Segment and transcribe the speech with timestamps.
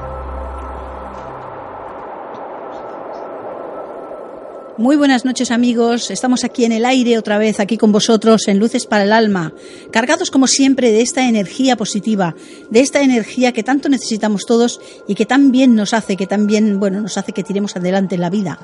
[4.78, 8.58] Muy buenas noches amigos, estamos aquí en el aire otra vez, aquí con vosotros en
[8.58, 9.54] Luces para el Alma,
[9.90, 12.34] cargados como siempre de esta energía positiva,
[12.68, 16.46] de esta energía que tanto necesitamos todos y que tan bien nos hace, que tan
[16.46, 18.58] bien, bueno, nos hace que tiremos adelante en la vida.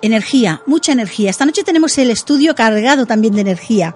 [0.00, 1.28] Energía, mucha energía.
[1.28, 3.94] Esta noche tenemos el estudio cargado también de energía.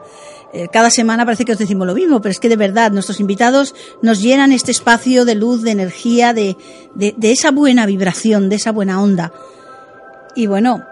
[0.52, 3.18] Eh, cada semana parece que os decimos lo mismo, pero es que de verdad nuestros
[3.18, 6.58] invitados nos llenan este espacio de luz, de energía, de,
[6.94, 9.32] de, de esa buena vibración, de esa buena onda.
[10.36, 10.84] Y bueno,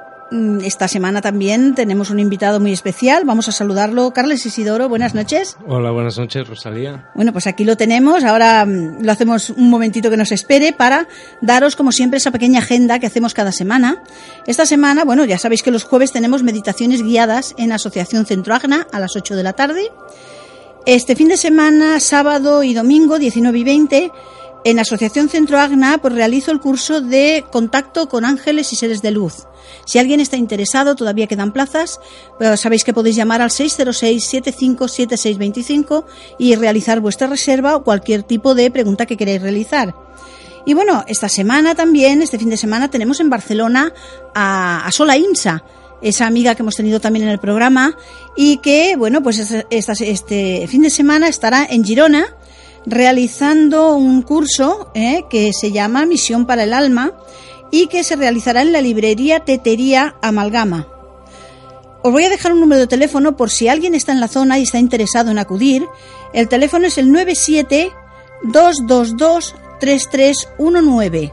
[0.63, 3.25] esta semana también tenemos un invitado muy especial.
[3.25, 4.13] Vamos a saludarlo.
[4.13, 5.57] Carles Isidoro, buenas noches.
[5.67, 7.11] Hola, buenas noches, Rosalía.
[7.15, 8.25] Bueno, pues aquí lo tenemos.
[8.25, 11.09] Ahora mm, lo hacemos un momentito que nos espere para
[11.41, 14.03] daros, como siempre, esa pequeña agenda que hacemos cada semana.
[14.47, 19.01] Esta semana, bueno, ya sabéis que los jueves tenemos meditaciones guiadas en Asociación Centroagna a
[19.01, 19.91] las 8 de la tarde.
[20.85, 24.13] Este fin de semana, sábado y domingo, 19 y 20,
[24.65, 29.11] en Asociación Centro Agna pues realizo el curso de contacto con ángeles y seres de
[29.11, 29.47] luz.
[29.85, 31.99] Si alguien está interesado, todavía quedan plazas,
[32.39, 36.05] pues sabéis que podéis llamar al 606-757625
[36.39, 39.95] y realizar vuestra reserva o cualquier tipo de pregunta que queráis realizar.
[40.67, 43.93] Y bueno, esta semana también, este fin de semana, tenemos en Barcelona
[44.35, 45.63] a Sola Insa,
[46.03, 47.97] esa amiga que hemos tenido también en el programa
[48.37, 49.39] y que, bueno, pues
[49.71, 52.37] este fin de semana estará en Girona
[52.89, 57.13] realizando un curso eh, que se llama Misión para el Alma
[57.71, 60.89] y que se realizará en la librería Tetería Amalgama.
[62.03, 64.59] Os voy a dejar un número de teléfono por si alguien está en la zona
[64.59, 65.85] y está interesado en acudir.
[66.33, 67.91] El teléfono es el 97
[68.45, 71.33] 222 3319.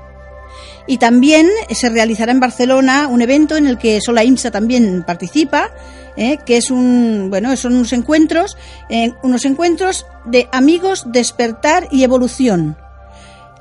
[0.87, 5.71] Y también se realizará en Barcelona un evento en el que Sola IMSA también participa,
[6.17, 6.39] ¿eh?
[6.45, 8.57] que es un, bueno, son unos encuentros,
[8.89, 12.77] eh, unos encuentros de amigos, despertar y evolución.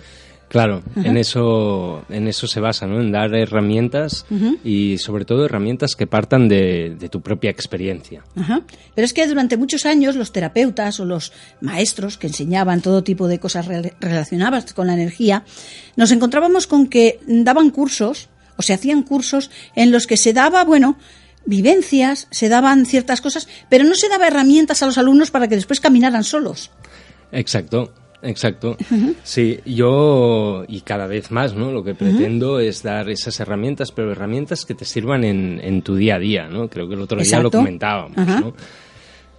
[0.50, 3.00] Claro, en eso, en eso se basa, ¿no?
[3.00, 4.26] En dar herramientas
[4.64, 8.24] y sobre todo herramientas que partan de, tu propia experiencia.
[8.34, 13.28] Pero es que durante muchos años los terapeutas o los maestros que enseñaban todo tipo
[13.28, 13.68] de cosas
[14.00, 15.44] relacionadas con la energía,
[15.94, 20.64] nos encontrábamos con que daban cursos o se hacían cursos en los que se daba,
[20.64, 20.98] bueno,
[21.46, 25.54] vivencias, se daban ciertas cosas, pero no se daba herramientas a los alumnos para que
[25.54, 26.72] después caminaran solos.
[27.30, 27.94] Exacto.
[28.22, 28.76] Exacto.
[29.22, 31.72] Sí, yo y cada vez más, ¿no?
[31.72, 35.96] Lo que pretendo es dar esas herramientas, pero herramientas que te sirvan en, en, tu
[35.96, 36.68] día a día, ¿no?
[36.68, 38.54] Creo que el otro día lo comentábamos, ¿no?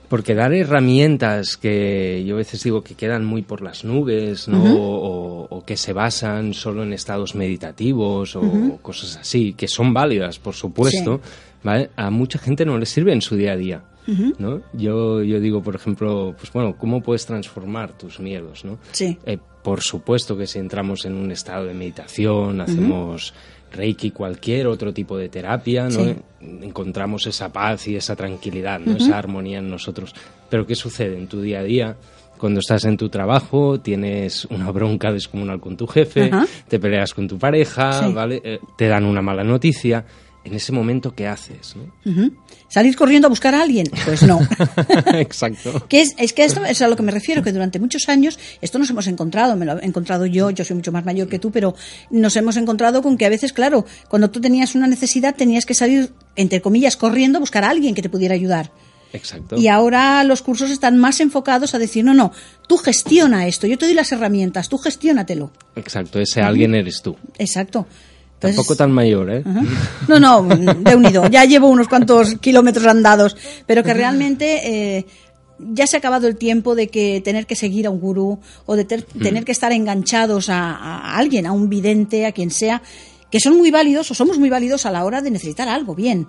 [0.07, 4.61] Porque dar herramientas que yo a veces digo que quedan muy por las nubes, ¿no?
[4.61, 10.53] o, que se basan solo en estados meditativos o cosas así, que son válidas, por
[10.53, 11.21] supuesto,
[11.63, 11.91] ¿vale?
[11.95, 13.83] A mucha gente no le sirve en su día a día.
[14.07, 14.61] ¿No?
[14.73, 18.65] Yo, yo digo, por ejemplo, pues bueno, ¿cómo puedes transformar tus miedos?
[18.65, 18.77] ¿no?
[18.91, 19.17] Sí.
[19.25, 23.33] Eh, por supuesto que si entramos en un estado de meditación, hacemos
[23.71, 26.15] Reiki, cualquier otro tipo de terapia, ¿no?
[26.41, 28.97] encontramos esa paz y esa tranquilidad, ¿no?
[28.97, 30.13] esa armonía en nosotros.
[30.49, 31.95] Pero ¿qué sucede en tu día a día?
[32.37, 36.31] Cuando estás en tu trabajo, tienes una bronca descomunal con tu jefe,
[36.67, 38.41] te peleas con tu pareja, ¿vale?
[38.43, 40.03] Eh, te dan una mala noticia
[40.43, 41.75] en ese momento, ¿qué haces?
[42.67, 43.87] ¿Salir corriendo a buscar a alguien?
[44.05, 44.39] Pues no.
[45.13, 45.85] Exacto.
[45.87, 48.39] que es, es que esto es a lo que me refiero, que durante muchos años
[48.61, 51.37] esto nos hemos encontrado, me lo he encontrado yo, yo soy mucho más mayor que
[51.37, 51.75] tú, pero
[52.09, 55.73] nos hemos encontrado con que a veces, claro, cuando tú tenías una necesidad tenías que
[55.73, 58.71] salir, entre comillas, corriendo a buscar a alguien que te pudiera ayudar.
[59.13, 59.57] Exacto.
[59.57, 62.31] Y ahora los cursos están más enfocados a decir, no, no,
[62.67, 65.51] tú gestiona esto, yo te doy las herramientas, tú gestiónatelo.
[65.75, 67.15] Exacto, ese alguien eres tú.
[67.37, 67.87] Exacto.
[68.41, 69.43] Tampoco tan mayor, ¿eh?
[70.07, 71.27] No, no, de unido.
[71.29, 75.05] Ya llevo unos cuantos kilómetros andados, pero que realmente eh,
[75.59, 78.75] ya se ha acabado el tiempo de que tener que seguir a un gurú o
[78.75, 82.81] de tener que estar enganchados a, alguien, a un vidente, a quien sea,
[83.29, 86.25] que son muy válidos o somos muy válidos a la hora de necesitar algo, bien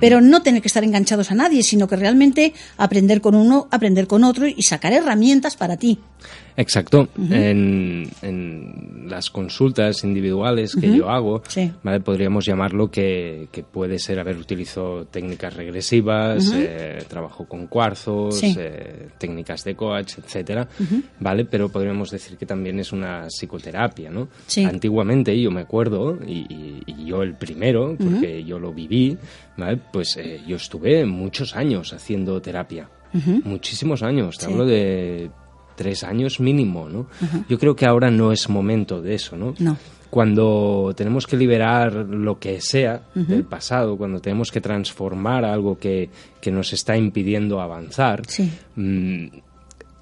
[0.00, 4.06] pero no tener que estar enganchados a nadie, sino que realmente aprender con uno, aprender
[4.06, 5.98] con otro y sacar herramientas para ti.
[6.56, 7.08] Exacto.
[7.30, 8.10] en,
[9.08, 11.42] las consultas individuales que yo hago,
[11.82, 12.00] ¿vale?
[12.00, 19.64] podríamos llamarlo que, puede ser haber utilizado técnicas regresivas, eh, trabajo con cuarzos, eh, técnicas
[19.64, 20.68] de coach, etcétera,
[21.20, 21.44] ¿vale?
[21.44, 24.28] Pero podríamos decir que también es una psicoterapia, ¿no?
[24.66, 29.16] Antiguamente yo me acuerdo, y, y yo el primero, porque yo lo viví,
[29.92, 32.88] pues eh, yo estuve muchos años haciendo terapia,
[33.44, 35.30] muchísimos años, te hablo de
[35.76, 37.06] tres años mínimo, ¿no?
[37.48, 39.54] Yo creo que ahora no es momento de eso, ¿no?
[40.10, 46.10] Cuando tenemos que liberar lo que sea del pasado, cuando tenemos que transformar algo que,
[46.46, 48.22] nos está impidiendo avanzar,
[48.76, 49.26] mm,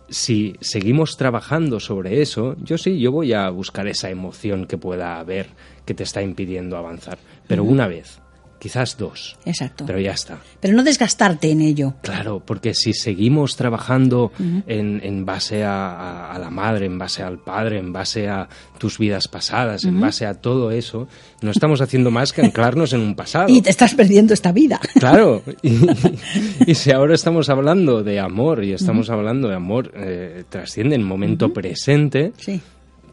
[0.08, 5.20] si seguimos trabajando sobre eso, yo sí, yo voy a buscar esa emoción que pueda
[5.20, 5.48] haber
[5.86, 8.20] que te está impidiendo avanzar, pero una vez
[8.60, 9.36] quizás dos.
[9.44, 9.84] Exacto.
[9.86, 10.38] Pero ya está.
[10.60, 11.94] Pero no desgastarte en ello.
[12.02, 17.78] Claro, porque si seguimos trabajando en, en, base a, la madre, en base al padre,
[17.78, 18.48] en base a
[18.78, 21.08] tus vidas pasadas, en base a todo eso,
[21.40, 23.48] no estamos haciendo más que anclarnos en un pasado.
[23.48, 24.78] Y te estás perdiendo esta vida.
[25.00, 25.42] Claro.
[25.62, 31.02] Y, si ahora estamos hablando de amor y estamos hablando de amor, eh, trasciende el
[31.02, 32.32] momento presente.
[32.36, 32.60] Sí.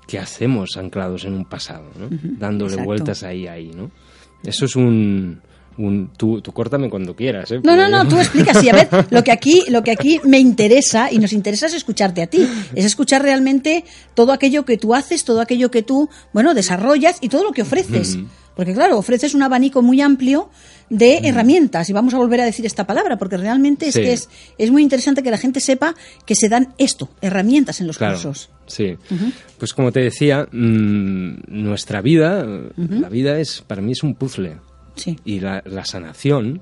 [0.05, 1.85] ¿Qué hacemos anclados en un pasado?
[1.97, 2.09] ¿no?
[2.37, 3.89] Dándole vueltas ahí, ahí, ¿no?
[4.43, 5.41] Eso es un...
[5.77, 7.51] un tú, tú, córtame cuando quieras.
[7.51, 7.59] ¿eh?
[7.63, 8.57] No, no, no, tú explicas.
[8.59, 11.73] Sí, a ver, lo que, aquí, lo que aquí me interesa y nos interesa es
[11.73, 12.47] escucharte a ti.
[12.73, 17.29] Es escuchar realmente todo aquello que tú haces, todo aquello que tú, bueno, desarrollas y
[17.29, 18.17] todo lo que ofreces.
[18.57, 20.49] Porque claro, ofreces un abanico muy amplio
[20.89, 24.29] de herramientas, y vamos a volver a decir esta palabra, porque realmente es que es,
[24.57, 25.93] es muy interesante que la gente sepa
[26.25, 28.49] que se dan esto, herramientas en los cursos.
[28.65, 28.97] Sí,
[29.59, 32.45] pues como te decía, mm, nuestra vida,
[32.75, 34.57] la vida es, para mí es un puzzle.
[34.95, 35.15] Sí.
[35.23, 36.59] Y la, sanación,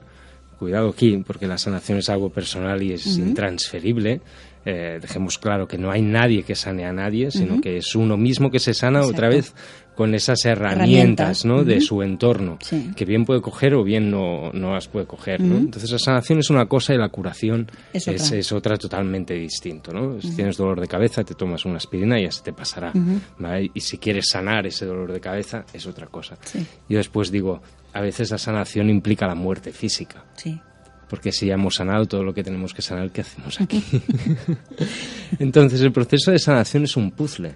[0.59, 4.19] cuidado aquí, porque la sanación es algo personal y es intransferible,
[4.65, 8.17] eh, dejemos claro que no hay nadie que sane a nadie, sino que es uno
[8.17, 9.53] mismo que se sana otra vez
[9.95, 11.63] con esas herramientas, ¿no?
[11.63, 12.57] de su entorno,
[12.95, 15.41] que bien puede coger o bien no, no las puede coger.
[15.41, 15.57] ¿no?
[15.57, 19.91] Entonces la sanación es una cosa y la curación es otra, totalmente distinto.
[19.91, 20.21] ¿no?
[20.21, 22.91] Si tienes dolor de cabeza, te tomas una aspirina y ya se te pasará.
[23.73, 26.37] Y si quieres sanar ese dolor de cabeza, es otra cosa.
[26.89, 27.61] Yo después digo,
[27.93, 30.25] a veces la sanación implica la muerte física.
[30.35, 30.59] Sí
[31.09, 33.83] porque si ya hemos sanado todo lo que tenemos que sanar, ¿qué hacemos aquí?
[35.39, 37.53] Entonces, el proceso de sanación es un puzzle.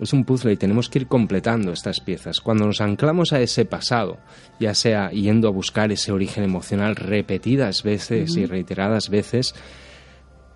[0.00, 2.40] Es un puzzle y tenemos que ir completando estas piezas.
[2.40, 4.18] Cuando nos anclamos a ese pasado,
[4.60, 9.54] ya sea yendo a buscar ese origen emocional repetidas veces y reiteradas veces,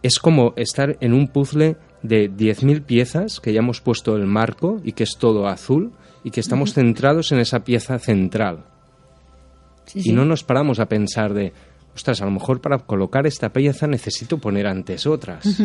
[0.03, 4.81] es como estar en un puzzle de 10.000 piezas que ya hemos puesto el marco
[4.85, 5.93] y que es todo azul
[6.25, 8.65] y que estamos centrados en esa pieza central.
[9.95, 11.53] Y no nos paramos a pensar de,
[11.95, 15.61] ostras, a lo mejor para colocar esta pieza necesito poner antes otras.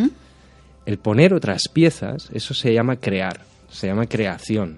[0.86, 3.41] El poner otras piezas, eso se llama crear,
[3.77, 4.77] se llama creación.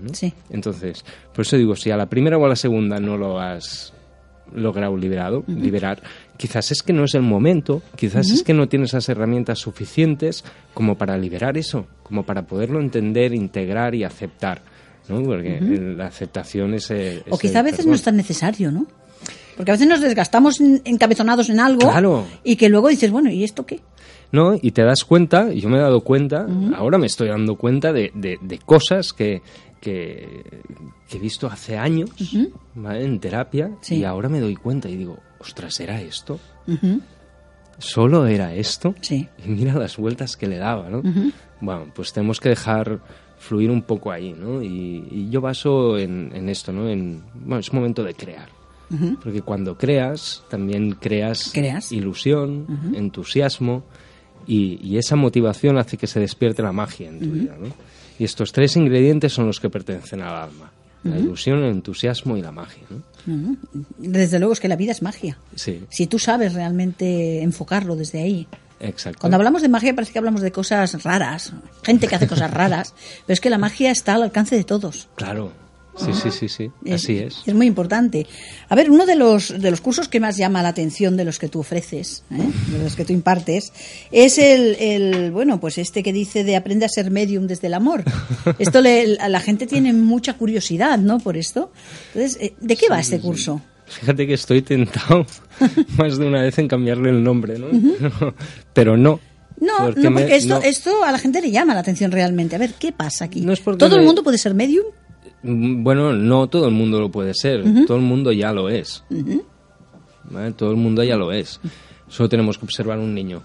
[0.50, 3.94] Entonces, por eso digo, si a la primera o a la segunda no lo has
[4.54, 6.02] logrado liberado, liberar,
[6.36, 10.44] quizás es que no es el momento, quizás es que no tienes las herramientas suficientes
[10.74, 14.62] como para liberar eso, como para poderlo entender, integrar y aceptar.
[15.08, 15.24] ¿no?
[15.24, 16.92] Porque la aceptación es,
[17.30, 18.86] O quizá a veces no es tan necesario, ¿no?
[19.56, 22.26] Porque a veces nos desgastamos encabezonados en algo claro.
[22.44, 23.80] y que luego dices, bueno, ¿y esto qué?
[24.32, 26.46] No, y te das cuenta, y yo me he dado cuenta,
[26.76, 29.42] ahora me estoy dando cuenta de, de, cosas que,
[29.82, 30.62] que,
[31.12, 32.12] he visto hace años
[32.76, 36.40] en terapia y ahora me doy cuenta y digo, ostras, ¿era esto?
[37.80, 38.94] ¿Solo era esto?
[39.02, 39.28] Sí.
[39.44, 41.02] Y mira las vueltas que le daba, ¿no?
[41.62, 43.00] Bueno, pues tenemos que dejar
[43.40, 44.62] fluir un poco ahí, ¿no?
[44.62, 46.88] Y, yo baso en, en, esto, ¿no?
[46.88, 48.50] En, bueno, es momento de crear.
[49.24, 51.54] Porque cuando creas, también creas,
[51.92, 53.84] ilusión, entusiasmo,
[54.48, 57.56] y, esa motivación hace que se despierte la magia en tu vida.
[57.60, 57.68] ¿no?
[58.18, 60.72] Y estos tres ingredientes son los que pertenecen al alma.
[61.04, 62.84] La ilusión, el entusiasmo y la magia.
[62.90, 63.56] ¿no?
[63.98, 65.38] Desde luego es que la vida es magia.
[65.56, 65.84] Sí.
[65.90, 68.48] Si tú sabes realmente enfocarlo desde ahí.
[68.82, 69.20] Exacto.
[69.20, 71.54] Cuando hablamos de magia parece que hablamos de cosas raras,
[71.84, 72.94] gente que hace cosas raras,
[73.26, 75.08] pero es que la magia está al alcance de todos.
[75.16, 75.52] Claro,
[75.98, 77.42] Sí, sí, sí, sí, así es.
[77.46, 78.26] Es muy importante.
[78.70, 81.40] A ver, uno de los, de los cursos que más llama la atención de los
[81.40, 82.50] que tú ofreces, ¿eh?
[82.72, 83.74] de los que tú impartes,
[84.12, 87.74] es el, el, bueno, pues este que dice de aprende a ser medium desde el
[87.74, 88.04] amor.
[88.60, 91.20] Esto le, la gente tiene mucha curiosidad, ¿no?
[91.20, 91.72] Por esto.
[92.14, 93.62] Entonces, eh, ¿de qué va este curso?
[93.86, 95.26] Fíjate que estoy tentado
[95.98, 97.68] más de una vez en cambiarle el nombre, ¿no?
[98.74, 99.20] Pero no,
[99.60, 102.56] no, porque, no, porque esto, esto a la gente le llama la atención realmente.
[102.56, 103.46] A ver, ¿qué pasa aquí?
[103.78, 104.86] ¿Todo el mundo puede ser medium?
[105.44, 109.04] Mm, bueno, no todo el mundo lo puede ser, todo el mundo ya lo es.
[110.56, 111.60] Todo el mundo ya lo es.
[112.08, 113.44] Solo tenemos que observar un niño.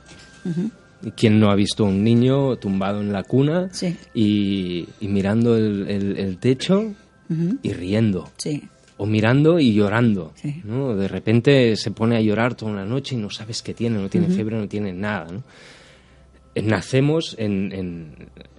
[1.17, 3.69] ¿Quién no ha visto un niño tumbado en la cuna
[4.15, 6.95] y, mirando el, techo
[7.63, 8.31] y riendo?
[8.97, 10.33] O mirando y llorando.
[10.43, 14.09] De repente se pone a llorar toda una noche y no sabes qué tiene, no
[14.09, 15.27] tiene fiebre, no tiene nada.
[15.31, 15.43] ¿no?
[16.63, 17.73] Nacemos en,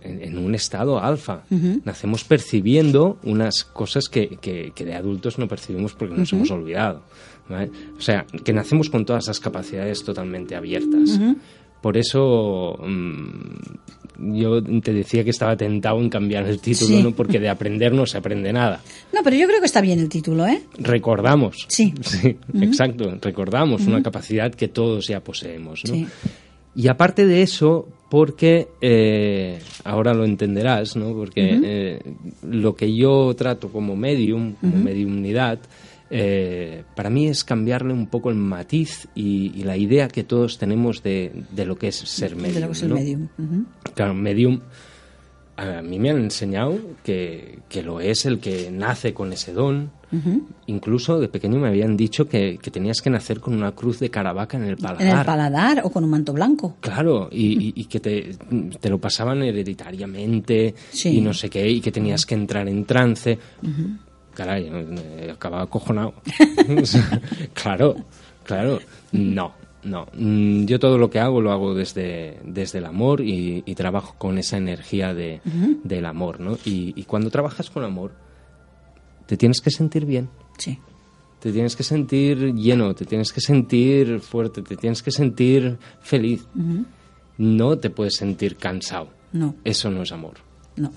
[0.02, 1.44] en, un estado alfa.
[1.84, 7.04] Nacemos percibiendo unas cosas que, que, de adultos no percibimos porque nos hemos olvidado.
[7.98, 11.20] O sea, que nacemos con todas esas capacidades totalmente abiertas.
[11.82, 17.12] Por eso mm, yo te decía que estaba tentado en cambiar el título, ¿no?
[17.12, 18.82] porque de aprender no se aprende nada.
[19.14, 20.64] No, pero yo creo que está bien el título, ¿eh?
[20.80, 21.66] Recordamos.
[21.68, 21.94] Sí.
[22.02, 23.18] Sí, exacto.
[23.22, 26.08] Recordamos una capacidad que todos ya poseemos, ¿no?
[26.76, 31.14] Y aparte de eso, porque eh, ahora lo entenderás, ¿no?
[31.14, 32.00] Porque eh,
[32.44, 35.60] lo que yo trato como medium, como mediumnidad,
[36.10, 41.02] eh, para mí es cambiarle un poco el matiz y, la idea que todos tenemos
[41.02, 42.54] de, lo que es ser medium.
[42.54, 43.28] De lo que es el medium.
[43.96, 44.62] Claro, medium
[45.58, 49.92] a mí me han enseñado que, que, lo es el que nace con ese don.
[50.68, 54.10] Incluso de pequeño me habían dicho que, que, tenías que nacer con una cruz de
[54.10, 55.02] caravaca en el paladar.
[55.02, 56.78] En el paladar o con un manto blanco.
[56.80, 58.36] Claro, y, y, que te,
[58.80, 63.38] te, lo pasaban hereditariamente y no sé qué, y que tenías que entrar en trance.
[64.34, 64.70] Caray,
[65.32, 66.14] acababa acojonado.
[67.54, 67.96] claro,
[68.44, 68.80] claro,
[69.12, 69.66] no.
[69.86, 74.16] No, mm, yo todo lo que hago lo hago desde, desde el amor y, trabajo
[74.18, 75.42] con esa energía de,
[75.84, 76.58] del amor, ¿no?
[76.66, 78.12] Y, cuando trabajas con amor,
[79.26, 80.30] te tienes que sentir bien.
[80.58, 80.80] Sí.
[81.40, 86.46] Te tienes que sentir lleno, te tienes que sentir fuerte, te tienes que sentir feliz.
[87.38, 89.10] No te puedes sentir cansado.
[89.32, 89.56] No.
[89.64, 90.36] Eso no es amor.
[90.76, 90.92] No.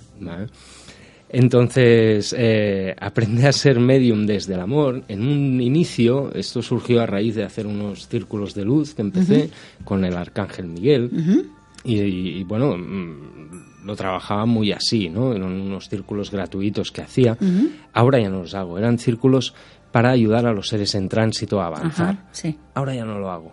[1.30, 5.04] Entonces, eh, aprende a ser medium desde el amor.
[5.08, 9.50] En un inicio, esto surgió a raíz de hacer unos círculos de luz que empecé
[9.84, 11.10] con el arcángel Miguel.
[11.94, 15.32] Y, bueno, mm, lo trabajaba muy así, ¿no?
[15.32, 17.36] Eran unos círculos gratuitos que hacía.
[17.92, 18.78] Ahora ya no los hago.
[18.78, 19.54] Eran círculos
[19.90, 22.28] para ayudar a los seres en tránsito a avanzar.
[22.74, 23.52] Ahora ya no lo hago.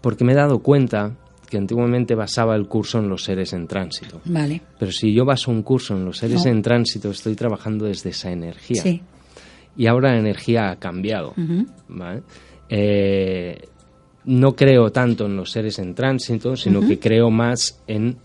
[0.00, 1.16] Porque me he dado cuenta
[1.48, 4.20] que antiguamente basaba el curso en los seres en tránsito.
[4.26, 4.60] Vale.
[4.78, 8.30] Pero si yo baso un curso en los seres en tránsito, estoy trabajando desde esa
[8.30, 8.82] energía.
[8.82, 9.02] Sí.
[9.76, 11.34] Y ahora la energía ha cambiado.
[12.68, 13.68] Eh,
[14.24, 18.16] no creo tanto en los seres en tránsito, sino que creo más en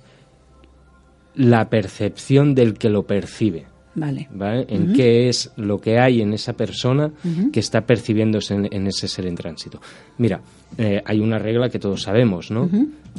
[1.35, 3.65] la percepción del que lo percibe.
[3.95, 4.27] Vale.
[4.67, 7.11] En qué es lo que hay en esa persona
[7.51, 9.79] que está percibiéndose en, ese ser en tránsito.
[10.17, 10.41] Mira,
[10.77, 12.69] eh, hay una regla que todos sabemos, ¿no?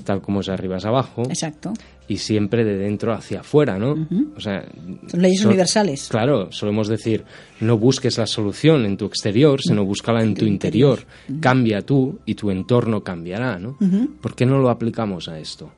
[0.02, 1.22] Tal como es arriba es abajo.
[1.28, 1.72] Exacto.
[2.06, 4.06] Y siempre de dentro hacia afuera, ¿no?
[4.36, 4.64] O sea,
[5.06, 6.08] son leyes universales.
[6.10, 7.24] Claro, solemos decir,
[7.60, 11.00] no busques la solución en tu exterior, sino búscala en tu interior.
[11.40, 13.78] Cambia tú y tu entorno cambiará, ¿no?
[14.20, 15.72] ¿Por qué no lo aplicamos a esto?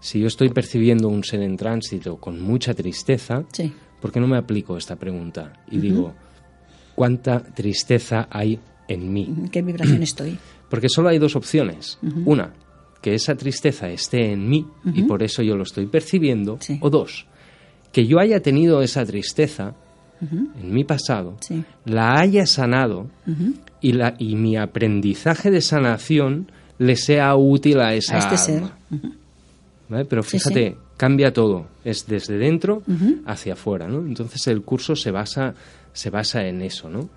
[0.00, 4.26] Si yo estoy percibiendo un ser en tránsito con mucha tristeza, sí ¿por qué no
[4.26, 5.52] me aplico esta pregunta?
[5.70, 6.12] Y digo,
[6.94, 9.24] ¿cuánta tristeza hay en mí?
[9.26, 10.36] ¿En qué vibración estoy?
[10.68, 11.98] Porque solo hay dos opciones.
[12.24, 12.52] Una,
[13.02, 16.58] que esa tristeza esté en mí y por eso yo lo estoy percibiendo.
[16.80, 17.26] O dos,
[17.92, 19.74] que yo haya tenido esa tristeza
[20.22, 21.36] en mi pasado,
[21.84, 23.10] la haya sanado
[23.80, 28.62] y, la, y mi aprendizaje de sanación le sea útil a esa este ser.
[30.08, 32.82] Pero fíjate, cambia todo, es desde dentro
[33.26, 33.98] hacia afuera, ¿no?
[34.06, 35.54] Entonces el curso se basa
[35.92, 37.08] se basa en eso, ¿no?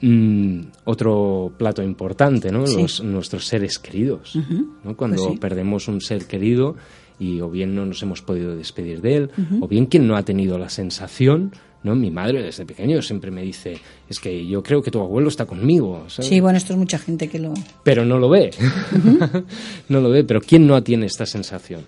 [0.00, 2.60] Mm, otro plato importante, ¿no?
[2.60, 4.38] Los, nuestros seres queridos,
[4.84, 4.96] ¿no?
[4.96, 6.76] Cuando pues perdemos un ser querido
[7.18, 10.22] y o bien no nos hemos podido despedir de él, o bien quien no ha
[10.22, 11.96] tenido la sensación, ¿no?
[11.96, 15.44] Mi madre desde pequeño siempre me dice, es que yo creo que tu abuelo está
[15.44, 16.04] conmigo.
[16.08, 17.52] Sí, bueno, esto es mucha gente que lo...
[17.82, 18.50] Pero no lo ve,
[19.88, 21.82] no lo ve, pero ¿quién no tiene esta sensación?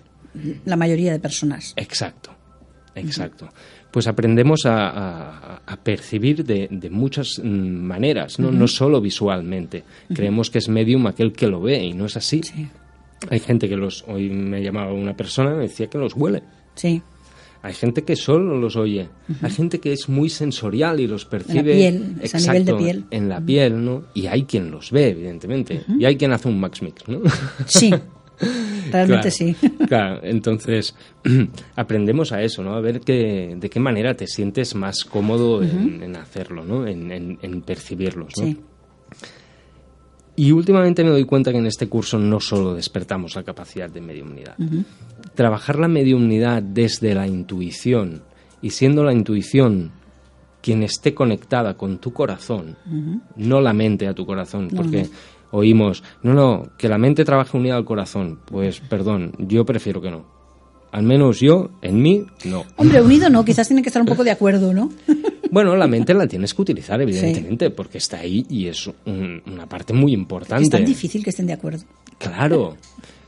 [0.65, 1.73] La mayoría de personas.
[1.77, 2.31] Exacto,
[2.95, 3.49] exacto
[3.93, 8.51] pues aprendemos a, percibir de, muchas mm, maneras, ¿no?
[8.51, 9.83] no solo visualmente.
[10.11, 12.41] Creemos que es medium aquel que lo ve y no es así.
[13.29, 16.41] Hay gente que los, hoy me llamaba una persona y me decía que los huele.
[16.73, 17.03] Sí.
[17.61, 19.09] Hay gente que solo los oye.
[19.43, 21.87] Hay gente que es muy sensorial y los percibe.
[21.87, 23.05] En la piel, exacto, a nivel de piel.
[23.11, 24.05] En la piel, ¿no?
[24.15, 25.83] Y hay quien los ve, evidentemente.
[25.99, 27.21] Y hay quien hace un max mix, ¿no?
[27.67, 27.93] Sí.
[28.91, 29.55] Realmente sí.
[29.87, 30.95] Claro, entonces
[31.75, 32.75] aprendemos a eso, ¿no?
[32.75, 36.87] A ver que, de qué manera te sientes más cómodo en, hacerlo, ¿no?
[36.87, 38.45] En, percibirlos, ¿no?
[38.45, 38.59] Sí.
[40.35, 44.01] Y últimamente me doy cuenta que en este curso no solo despertamos la capacidad de
[44.01, 44.55] mediumnidad.
[45.35, 48.23] Trabajar la mediumnidad desde la intuición
[48.61, 49.91] y siendo la intuición
[50.63, 52.77] quien esté conectada con tu corazón,
[53.35, 55.07] no la mente a tu corazón, porque
[55.53, 58.39] oímos, no, no, que la mente trabaje unida al corazón.
[58.45, 60.25] Pues perdón, yo prefiero que no.
[60.91, 62.65] Al menos yo, en mí, no.
[62.75, 64.91] Hombre, unido no, quizás tienen que estar un poco de acuerdo, ¿no?
[65.53, 69.93] Bueno, la mente la tienes que utilizar, evidentemente, porque está ahí y es una parte
[69.93, 70.63] muy importante.
[70.63, 71.83] Es tan difícil que estén de acuerdo.
[72.17, 72.75] Claro,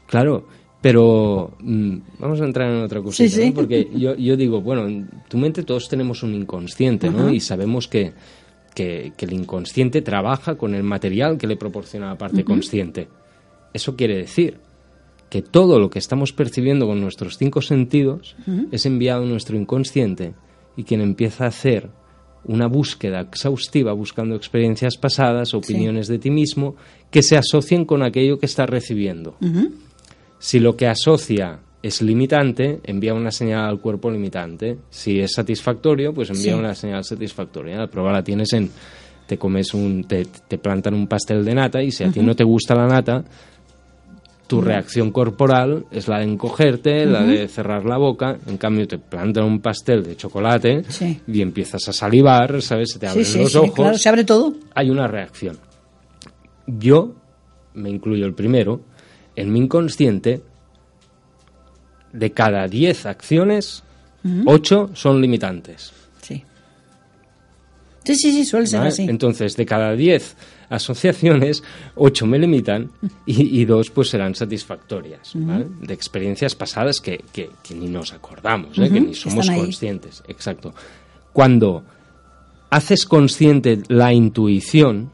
[0.08, 0.48] claro.
[0.82, 3.53] Pero mm, vamos a entrar en otra cosita, ¿no?
[3.53, 7.32] Porque yo, yo, digo, bueno, en tu mente todos tenemos un inconsciente, ¿no?
[7.32, 8.13] Y sabemos que,
[8.75, 13.08] que, el inconsciente trabaja con el material que le proporciona la parte consciente.
[13.74, 14.60] Eso quiere decir
[15.29, 18.36] que todo lo que estamos percibiendo con nuestros cinco sentidos
[18.72, 20.36] es enviado a nuestro inconsciente
[20.77, 21.89] y quien empieza a hacer
[22.44, 26.75] una búsqueda exhaustiva buscando experiencias pasadas, opiniones de ti mismo,
[27.10, 29.36] que se asocien con aquello que está recibiendo.
[30.38, 34.78] Si lo que asocia es limitante, envía una señal al cuerpo limitante.
[34.89, 37.78] Si es satisfactorio, pues envía una señal satisfactoria.
[37.78, 38.71] La prueba la tienes en
[39.28, 40.26] te comes un te,
[40.58, 43.24] plantan un pastel de nata y si a ti no te gusta la nata,
[44.48, 48.36] tu reacción corporal es la de encogerte, la de cerrar la boca.
[48.48, 50.82] En cambio, te plantan un pastel de chocolate
[51.28, 52.93] y empiezas a salivar, ¿sabes?
[52.93, 53.76] Se te abren los ojos.
[53.76, 54.56] Claro, se abre todo.
[54.74, 55.60] Hay una reacción.
[56.65, 57.13] Yo,
[57.76, 58.82] me incluyo el primero,
[59.36, 60.41] en mi inconsciente
[62.15, 63.84] de cada 10 acciones,
[64.45, 65.91] 8 son limitantes.
[66.21, 66.43] Sí.
[68.04, 69.04] Sí, sí, sí, suele ser así.
[69.04, 70.36] Entonces, de cada 10
[70.69, 71.63] asociaciones,
[71.95, 72.91] 8 me limitan
[73.25, 78.89] y, y 2 pues serán satisfactorias, De experiencias pasadas que, que, ni nos acordamos, ¿eh?
[78.89, 80.23] que ni somos conscientes.
[80.28, 80.73] Exacto.
[81.34, 81.84] Cuando
[82.69, 85.12] haces consciente la intuición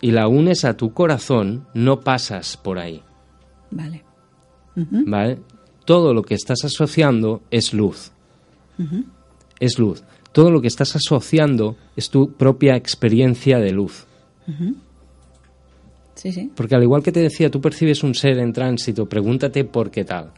[0.00, 3.02] y la unes a tu corazón, no pasas por ahí.
[3.70, 4.04] Vale.
[4.74, 5.38] ¿Vale?
[5.86, 8.12] Todo lo que estás asociando es luz.
[9.58, 10.02] Es luz.
[10.32, 14.04] Todo lo que estás asociando es tu propia experiencia de luz.
[16.14, 16.50] Sí, sí.
[16.54, 20.04] Porque al igual que te decía, tú percibes un ser en tránsito, pregúntate por qué
[20.04, 20.32] tal.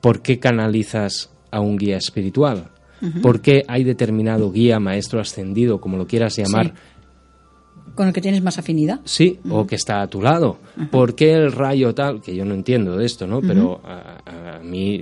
[0.00, 2.68] ¿Por qué canalizas a un guía espiritual?
[3.20, 6.74] ¿Por qué hay determinado guía, maestro ascendido, como lo quieras llamar,
[7.94, 9.00] con el que tienes más afinidad.
[9.04, 10.58] Sí, o que está a tu lado.
[10.90, 12.20] ¿Por qué el rayo tal?
[12.22, 13.40] Que yo no entiendo de esto, ¿no?
[13.40, 15.00] Pero a, mí,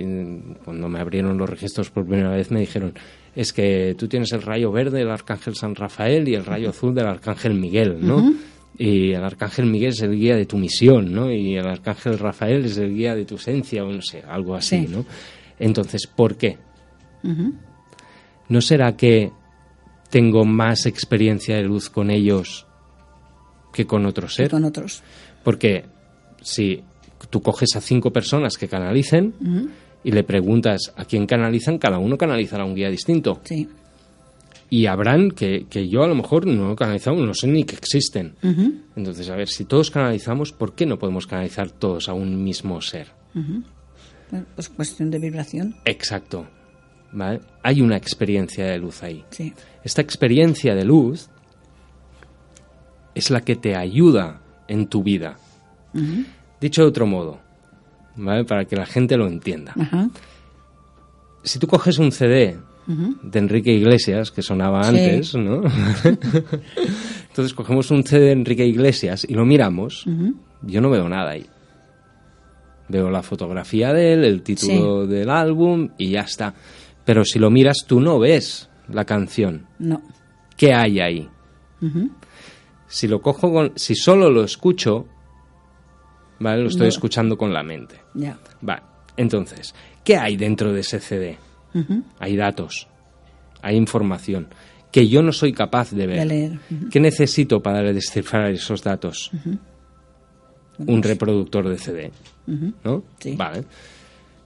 [0.63, 2.93] cuando me abrieron los registros por primera vez, me dijeron,
[3.35, 6.93] es que tú tienes el rayo verde del arcángel San Rafael y el rayo azul
[6.93, 8.33] del arcángel Miguel, ¿no?
[8.77, 11.31] Y el arcángel Miguel es el guía de tu misión, ¿no?
[11.31, 14.87] Y el arcángel Rafael es el guía de tu esencia, o no sé, algo así,
[14.87, 15.05] ¿no?
[15.59, 16.57] Entonces, ¿por qué?
[18.49, 19.31] ¿No será que
[20.09, 22.67] tengo más experiencia de luz con ellos
[23.71, 24.51] que con otros seres.
[24.51, 25.01] Con otros.
[25.43, 25.85] Porque
[26.41, 26.83] si
[27.29, 29.33] tú coges a cinco personas que canalicen
[30.03, 33.41] y le preguntas a quién canalizan, cada uno canalizará un guía distinto.
[33.43, 33.67] Sí.
[34.69, 37.75] Y habrán que, que yo a lo mejor no he canalizado, no sé ni que
[37.75, 38.35] existen.
[38.95, 42.81] Entonces, a ver, si todos canalizamos, ¿por qué no podemos canalizar todos a un mismo
[42.81, 43.07] ser?
[44.55, 45.75] pues cuestión de vibración.
[45.83, 46.47] Exacto.
[47.11, 47.41] ¿Vale?
[47.63, 49.25] Hay una experiencia de luz ahí.
[49.31, 49.53] Sí.
[49.83, 51.29] Esta experiencia de luz
[53.15, 55.37] es la que te ayuda en tu vida.
[56.59, 57.39] Dicho de otro modo,
[58.15, 58.45] ¿vale?
[58.45, 59.73] para que la gente lo entienda.
[61.43, 65.61] Si tú coges un CD de Enrique Iglesias, que sonaba antes, ¿no?
[67.29, 70.05] Entonces cogemos un CD de Enrique Iglesias y lo miramos,
[70.61, 71.45] yo no veo nada ahí.
[72.89, 76.53] Veo la fotografía de él, el título del álbum y ya está.
[77.05, 79.65] Pero si lo miras, tú no ves la canción.
[79.79, 80.01] No.
[80.57, 81.29] ¿Qué hay ahí?
[82.91, 85.07] Si lo cojo con, si solo lo escucho,
[86.39, 86.61] ¿vale?
[86.61, 87.95] Lo estoy escuchando con la mente.
[88.13, 88.37] Ya.
[88.59, 88.81] Vale.
[89.15, 89.73] Entonces,
[90.03, 91.37] ¿qué hay dentro de ese CD?
[92.19, 92.89] Hay datos,
[93.61, 94.49] hay información
[94.91, 96.19] que yo no soy capaz de ver.
[96.19, 96.59] De leer.
[96.91, 99.31] ¿Qué necesito para descifrar esos datos?
[100.77, 102.11] Un reproductor de CD,
[102.83, 103.03] ¿no?
[103.19, 103.35] Sí.
[103.37, 103.63] Vale.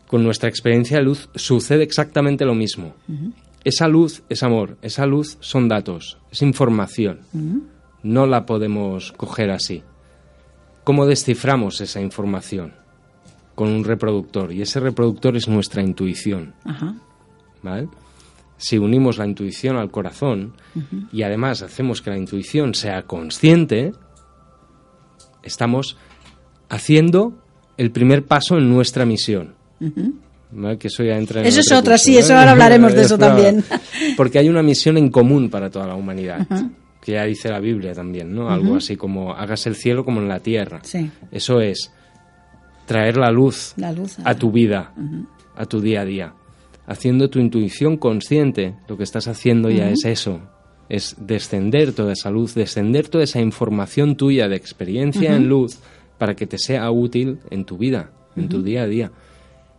[0.05, 2.93] Con nuestra experiencia de luz sucede exactamente lo mismo.
[3.63, 7.21] Esa luz es amor, esa luz son datos, es información.
[8.05, 9.81] No la podemos coger así.
[10.83, 12.75] ¿Cómo desciframos esa información?
[13.55, 14.53] Con un reproductor.
[14.53, 16.53] Y ese reproductor es nuestra intuición.
[16.63, 16.93] Ajá.
[17.63, 17.87] ¿vale?
[18.57, 20.53] Si unimos la intuición al corazón
[21.11, 23.91] y además hacemos que la intuición sea consciente,
[25.41, 25.97] estamos
[26.69, 27.33] haciendo
[27.75, 29.55] el primer paso en nuestra misión.
[30.51, 30.77] ¿vale?
[30.77, 33.63] Que eso ya entra en Eso es otra, sí, eso ahora hablaremos de eso también.
[34.15, 36.47] Porque hay una misión en común para toda la humanidad,
[37.05, 38.49] que ya dice la Biblia también, ¿no?
[38.49, 40.79] Algo así como hagas el cielo como en la tierra.
[40.81, 41.11] Sí.
[41.31, 41.91] Eso es
[42.87, 44.17] traer la luz, La luz.
[44.23, 44.91] a tu vida,
[45.55, 46.33] a tu día a día.
[46.87, 50.41] Haciendo tu intuición consciente, lo que estás haciendo ya es eso,
[50.89, 55.77] es descender toda esa luz, descender toda esa información tuya de experiencia en luz
[56.17, 59.11] para que te sea útil en tu vida, en tu día a día.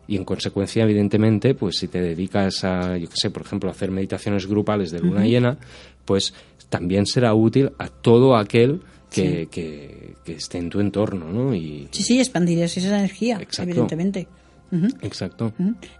[0.07, 3.73] Y en consecuencia, evidentemente, pues si te dedicas a, yo qué sé, por ejemplo, a
[3.73, 5.59] hacer meditaciones grupales de luna llena,
[6.05, 6.33] pues
[6.69, 11.55] también será útil a todo aquel que, que- que esté en tu entorno, ¿no?
[11.55, 13.71] Y, Sí, sí, expandirás esa energía, Exacto.
[13.71, 14.27] evidentemente.
[15.03, 15.53] Exacto.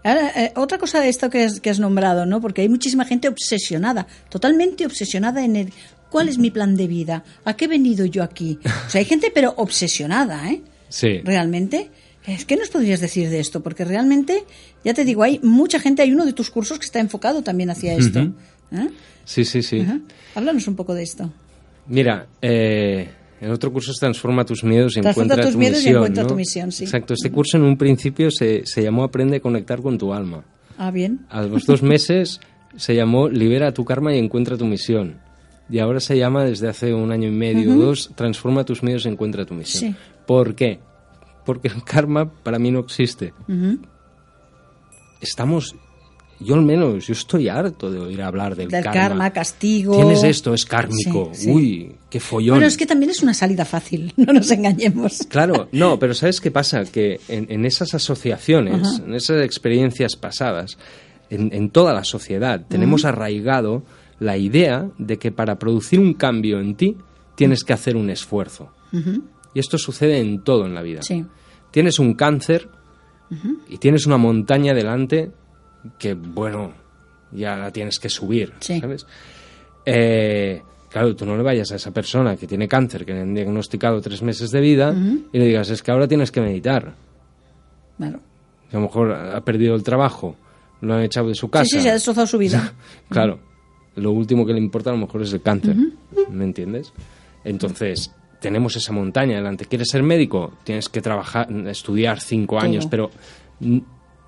[0.03, 2.41] Ahora, eh, otra cosa de esto que has, que has nombrado, ¿no?
[2.41, 5.73] Porque hay muchísima gente obsesionada, totalmente obsesionada en el
[6.09, 7.23] ¿cuál es mi plan de vida?
[7.45, 8.59] ¿A qué he venido yo aquí?
[8.87, 10.61] O sea, hay gente pero obsesionada, ¿eh?
[10.89, 11.21] Sí.
[11.23, 11.89] Realmente.
[12.25, 14.43] Es que nos podrías decir de esto, porque realmente,
[14.83, 17.69] ya te digo, hay mucha gente, hay uno de tus cursos que está enfocado también
[17.69, 18.33] hacia esto.
[18.71, 18.89] ¿Eh?
[19.25, 19.81] Sí, sí, sí.
[19.81, 19.99] Ajá.
[20.35, 21.31] Háblanos un poco de esto.
[21.87, 23.09] Mira, eh,
[23.41, 25.95] el otro curso es Transforma tus miedos y Transforma encuentra tus tu miedos y misión.
[25.97, 26.29] encuentra ¿no?
[26.29, 26.83] tu misión, sí.
[26.85, 27.13] Exacto.
[27.13, 30.43] Este curso en un principio se, se llamó Aprende a conectar con tu alma.
[30.77, 31.25] Ah, bien.
[31.29, 32.39] A los dos meses
[32.75, 35.19] se llamó Libera tu karma y encuentra tu misión.
[35.69, 39.05] Y ahora se llama, desde hace un año y medio o dos, Transforma tus miedos
[39.05, 39.91] y encuentra tu misión.
[39.93, 39.99] Sí.
[40.25, 40.79] ¿Por qué?
[41.45, 43.33] Porque el karma para mí no existe.
[45.21, 45.75] Estamos,
[46.39, 49.95] yo al menos, yo estoy harto de oír hablar del, Del karma, castigo.
[49.95, 51.31] Tienes esto, es kármico.
[51.33, 51.51] Sí, sí.
[51.51, 52.57] Uy, qué follón.
[52.57, 55.25] Bueno, es que también es una salida fácil, no nos engañemos.
[55.29, 56.83] Claro, no, pero ¿sabes qué pasa?
[56.85, 60.77] Que en, en esas asociaciones, en esas experiencias pasadas,
[61.29, 63.83] en, en toda la sociedad, tenemos arraigado
[64.19, 66.97] la idea de que para producir un cambio en ti
[67.35, 68.71] tienes que hacer un esfuerzo.
[69.53, 71.01] Y esto sucede en todo en la vida.
[71.01, 71.25] Sí.
[71.71, 72.69] Tienes un cáncer
[73.69, 75.31] y tienes una montaña delante
[75.97, 76.71] que, bueno,
[77.31, 78.79] ya la tienes que subir, Sí.
[78.79, 79.05] ¿sabes?
[79.85, 83.33] Eh, claro, tú no le vayas a esa persona que tiene cáncer, que le han
[83.33, 84.93] diagnosticado tres meses de vida,
[85.31, 86.93] y le digas, es que ahora tienes que meditar.
[87.97, 88.19] Claro.
[88.69, 90.35] Que a lo mejor ha perdido el trabajo,
[90.81, 91.65] lo han echado de su casa.
[91.65, 92.73] Sí, sí, se ha destrozado su vida.
[93.09, 93.39] Claro,
[93.95, 95.75] lo último que le importa a lo mejor es el cáncer,
[96.29, 96.93] ¿me entiendes?
[97.43, 99.65] Entonces, tenemos esa montaña delante.
[99.65, 100.53] ¿Quieres ser médico?
[100.63, 103.09] Tienes que trabajar, estudiar cinco años, pero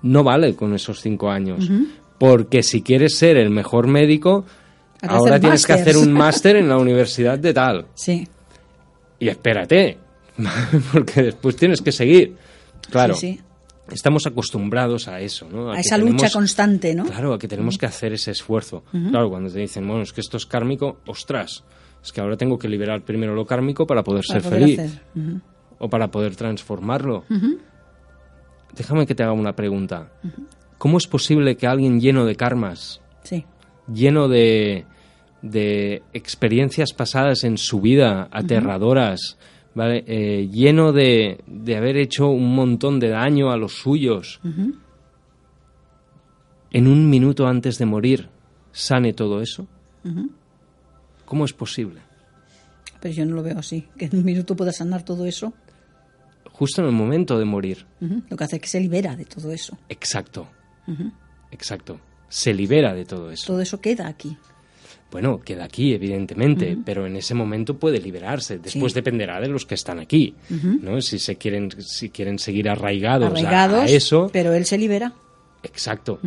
[0.02, 1.70] no vale con esos cinco años.
[2.18, 4.44] Porque si quieres ser el mejor médico,
[5.02, 7.86] ahora tienes que hacer un máster en la universidad de tal.
[7.94, 8.26] Sí.
[9.18, 9.98] Y espérate,
[10.92, 12.36] porque después tienes que seguir.
[12.90, 13.40] Claro, Sí, sí.
[13.92, 15.70] estamos acostumbrados a eso, ¿no?
[15.72, 17.04] A esa lucha tenemos- constante, ¿no?
[17.04, 18.82] Claro, que tenemos que hacer ese esfuerzo.
[19.10, 21.64] Claro, cuando te dicen, bueno, es que esto es kármico, ostras,
[22.02, 25.00] es que ahora tengo que liberar primero lo kármico para poder Para ser poder feliz
[25.78, 27.24] o para poder transformarlo.
[28.76, 30.10] Déjame que te haga una pregunta.
[30.78, 33.44] ¿Cómo es posible que alguien lleno de karmas, Sí.
[33.92, 34.86] lleno de,
[35.42, 39.36] de experiencias pasadas en su vida aterradoras,
[39.74, 40.04] ¿vale?
[40.06, 44.40] Eh, lleno de, de haber hecho un montón de daño a los suyos,
[46.72, 48.28] en un minuto antes de morir
[48.72, 49.66] sane todo eso?
[51.24, 52.00] ¿Cómo es posible?
[53.00, 55.52] Pero yo no lo veo así, que en un minuto pueda sanar todo eso.
[56.60, 57.86] Justo en el momento de morir.
[58.28, 59.78] Lo que hace es que se libera de todo eso.
[59.88, 60.46] Exacto.
[61.50, 61.98] Exacto.
[62.28, 63.46] Se libera de todo eso.
[63.46, 64.36] Todo eso queda aquí.
[65.10, 68.58] Bueno, queda aquí, evidentemente, pero en ese momento puede liberarse.
[68.58, 70.34] Después dependerá de los que están aquí,
[70.82, 71.00] ¿no?
[71.00, 74.28] Si se quieren, si quieren seguir arraigados, Arraigados, a, eso.
[74.30, 75.14] pero él se libera.
[75.62, 76.20] Exacto.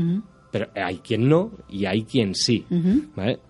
[0.52, 2.66] pero hay quien no y hay quien sí.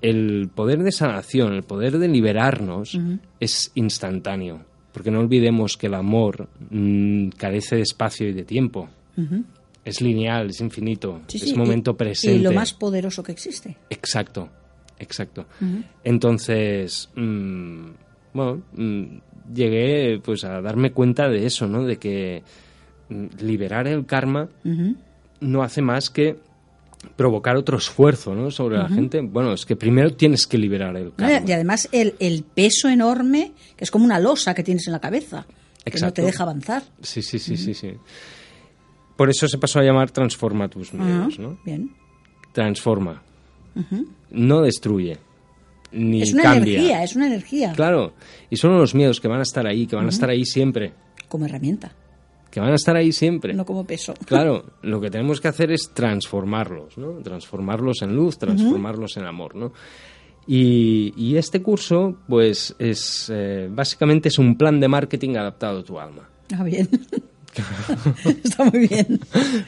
[0.02, 3.00] El poder de sanación, el poder de liberarnos
[3.40, 8.88] es instantáneo, porque no olvidemos que el amor mm, carece de espacio y de tiempo.
[9.84, 12.38] Es lineal, es infinito, es momento presente.
[12.38, 13.76] Y lo más poderoso que existe.
[13.90, 14.50] Exacto,
[15.00, 15.46] exacto.
[16.04, 17.86] Entonces, mm,
[18.34, 19.04] bueno, mm,
[19.54, 21.84] llegué pues a darme cuenta de eso, ¿no?
[21.84, 22.44] De que
[23.40, 24.48] liberar el karma
[25.42, 26.38] no hace más que
[27.16, 28.52] provocar otro esfuerzo ¿no?
[28.52, 29.22] sobre la gente.
[29.22, 31.48] Bueno, es que primero tienes que liberar el karma.
[31.48, 35.00] Y además el, el, peso enorme, que es como una losa que tienes en la
[35.00, 35.46] cabeza,
[35.84, 36.84] que no te deja avanzar.
[37.02, 37.94] Sí, sí, sí, sí, sí.
[39.16, 41.60] Por eso se pasó a llamar transforma tus miedos, ¿no?
[41.64, 41.92] Bien.
[42.52, 43.22] Transforma.
[44.32, 45.18] No destruye.
[45.92, 47.74] Ni es una energía, es una energía.
[47.74, 48.14] Claro,
[48.50, 50.92] y son los miedos que van a estar ahí, que van a estar ahí siempre.
[51.28, 51.94] Como herramienta
[52.54, 53.52] que van a estar ahí siempre.
[53.56, 54.14] No como peso.
[54.28, 57.14] Claro, lo que tenemos que hacer es transformarlos, ¿no?
[57.14, 59.74] Transformarlos en luz, transformarlos en amor, ¿no?
[60.46, 66.00] Y, este curso, pues, es eh, básicamente es un plan de marketing adaptado a tu
[66.00, 66.30] alma.
[66.56, 66.88] Ah, bien.
[68.44, 69.20] Está muy bien.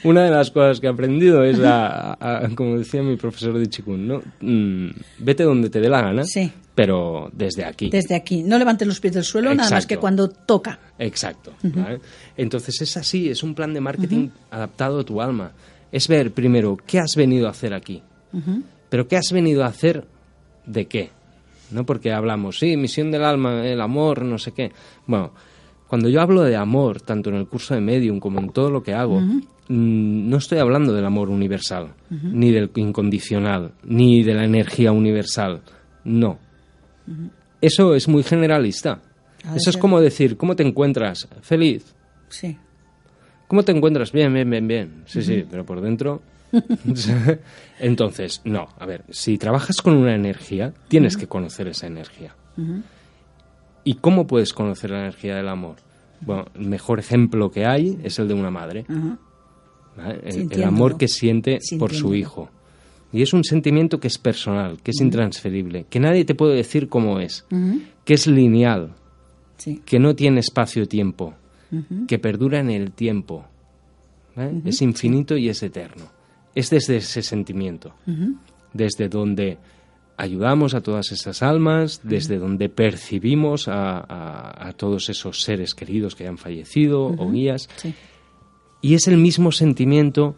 [0.04, 4.08] Una de las cosas que he aprendido es, a, como decía mi profesor de Chikun,
[4.08, 4.22] ¿no?
[4.42, 6.52] Mm, vete donde te dé la gana, sí.
[6.74, 7.90] pero desde aquí.
[7.90, 8.44] Desde aquí.
[8.44, 10.80] No levantes los pies del suelo, nada más que cuando toca.
[11.00, 11.54] Exacto.
[12.38, 15.52] Entonces es así, es un plan de marketing adaptado a tu alma.
[15.92, 18.02] Es ver primero qué has venido a hacer aquí.
[18.90, 20.06] Pero qué has venido a hacer
[20.66, 21.12] de qué.
[21.72, 21.84] ¿No?
[21.84, 24.72] Porque hablamos, sí, misión del alma, el amor, no sé qué.
[25.08, 25.32] Bueno,
[25.88, 28.82] cuando yo hablo de amor, tanto en el curso de Medium como en todo lo
[28.82, 34.46] que hago, mm, no estoy hablando del amor universal, ni del incondicional, ni de la
[34.46, 35.62] energía universal.
[36.04, 36.40] No.
[37.62, 39.02] Eso es muy generalista.
[39.56, 41.28] Eso es como decir, ¿cómo te encuentras?
[41.42, 41.94] Feliz.
[42.30, 42.58] Sí.
[43.48, 44.12] ¿Cómo te encuentras?
[44.12, 45.04] Bien, bien, bien, bien.
[45.06, 46.22] Sí, sí, pero por dentro...
[47.80, 52.34] Entonces, no, a ver, si trabajas con una energía, tienes que conocer esa energía.
[53.86, 55.76] ¿Y cómo puedes conocer la energía del amor?
[56.20, 58.86] Bueno, el mejor ejemplo que hay es el de una madre.
[60.24, 62.50] el, amor que siente por su hijo.
[63.14, 66.90] Y es un sentimiento que es personal, que es intransferible, que nadie te puede decir
[66.90, 67.46] cómo es,
[68.04, 68.96] que es lineal,
[69.86, 71.36] que no tiene espacio-tiempo,
[72.08, 73.46] que perdura en el tiempo.
[74.66, 76.06] Es infinito y es eterno.
[76.56, 77.94] Es desde ese sentimiento,
[78.74, 79.60] desde donde
[80.18, 86.38] ayudamos a todas esas almas, desde donde percibimos a, todos esos seres queridos que han
[86.38, 87.70] fallecido o guías.
[88.82, 90.36] Y es el mismo sentimiento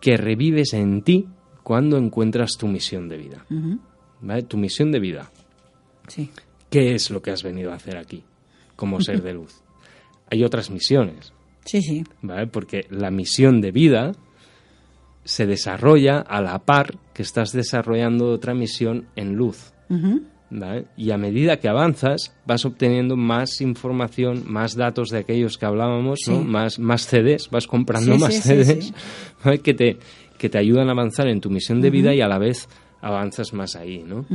[0.00, 1.28] que revives en ti
[1.62, 3.46] cuando encuentras tu misión de vida.
[4.48, 5.30] Tu misión de vida.
[6.70, 8.24] ¿Qué es lo que has venido a hacer aquí
[8.76, 9.62] como ser de luz?
[10.30, 11.32] Hay otras misiones.
[11.64, 12.04] Sí, sí.
[12.50, 14.12] Porque la misión de vida
[15.24, 19.72] se desarrolla a la par que estás desarrollando otra misión en luz.
[20.96, 26.20] Y a medida que avanzas, vas obteniendo más información, más datos de aquellos que hablábamos,
[26.28, 28.92] más, más CDs, vas comprando más CDs
[29.62, 29.98] que, te,
[30.38, 32.68] que te ayudan a avanzar en tu misión de vida y a la vez
[33.00, 34.04] avanzas más ahí.
[34.06, 34.26] ¿no?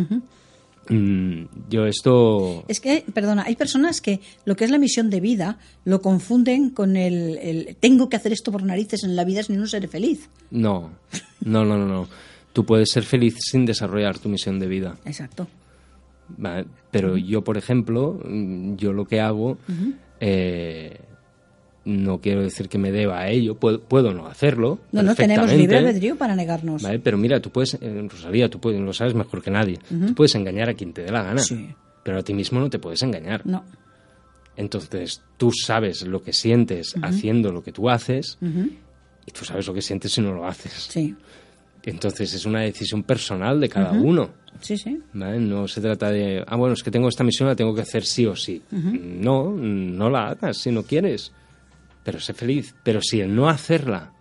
[0.89, 2.63] Yo esto...
[2.67, 6.69] Es que, perdona, hay personas que lo que es la misión de vida lo confunden
[6.69, 10.30] con el, tengo que hacer esto por narices en la vida si no seré feliz.
[10.52, 10.91] No,
[11.41, 12.08] no, no, no,
[12.54, 14.97] Tú puedes ser feliz sin desarrollar tu misión de vida.
[15.06, 15.47] Exacto.
[16.91, 19.58] Pero yo, por ejemplo, mm, yo lo que hago
[21.88, 24.78] no quiero decir que me deba a ello, puedo, no hacerlo.
[24.91, 26.84] No, no tenemos libre albedrío para negarnos.
[27.02, 30.36] Pero mira, tú puedes, eh, Rosalía, tú puedes, lo sabes mejor que nadie, tú puedes
[30.36, 31.41] engañar a quien te dé la gana,
[32.04, 33.45] pero a ti mismo no te puedes engañar.
[33.45, 33.63] No.
[34.58, 38.38] Entonces, tú sabes lo que sientes haciendo lo que tú haces
[39.26, 40.73] y tú sabes lo que sientes si no lo haces.
[40.89, 41.15] Sí.
[41.84, 44.32] Entonces, es una decisión personal de cada uno.
[44.60, 45.00] Sí, sí.
[45.13, 48.04] No se trata de, ah, bueno, es que tengo esta misión, la tengo que hacer
[48.04, 48.62] sí o sí.
[48.71, 51.32] No, no la hagas si no quieres
[52.08, 52.74] pero sé feliz.
[52.84, 54.13] Pero si el no hacerla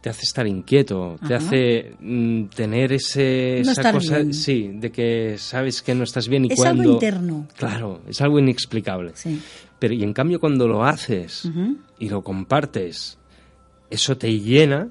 [0.00, 5.82] te hace estar inquieto, te hace mm, tener ese, esa cosa, sí, de que sabes
[5.82, 6.82] que no estás bien y es cuando...
[6.82, 7.48] algo interno.
[7.56, 9.10] Claro, es algo inexplicable.
[9.14, 9.42] Sí.
[9.80, 11.50] Pero y en cambio cuando lo haces
[11.98, 13.18] y lo compartes,
[13.90, 14.88] eso te llena.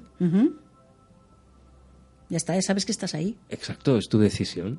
[2.28, 3.38] Ya está, ya sabes que estás ahí.
[3.48, 4.78] Exacto, es tu decisión.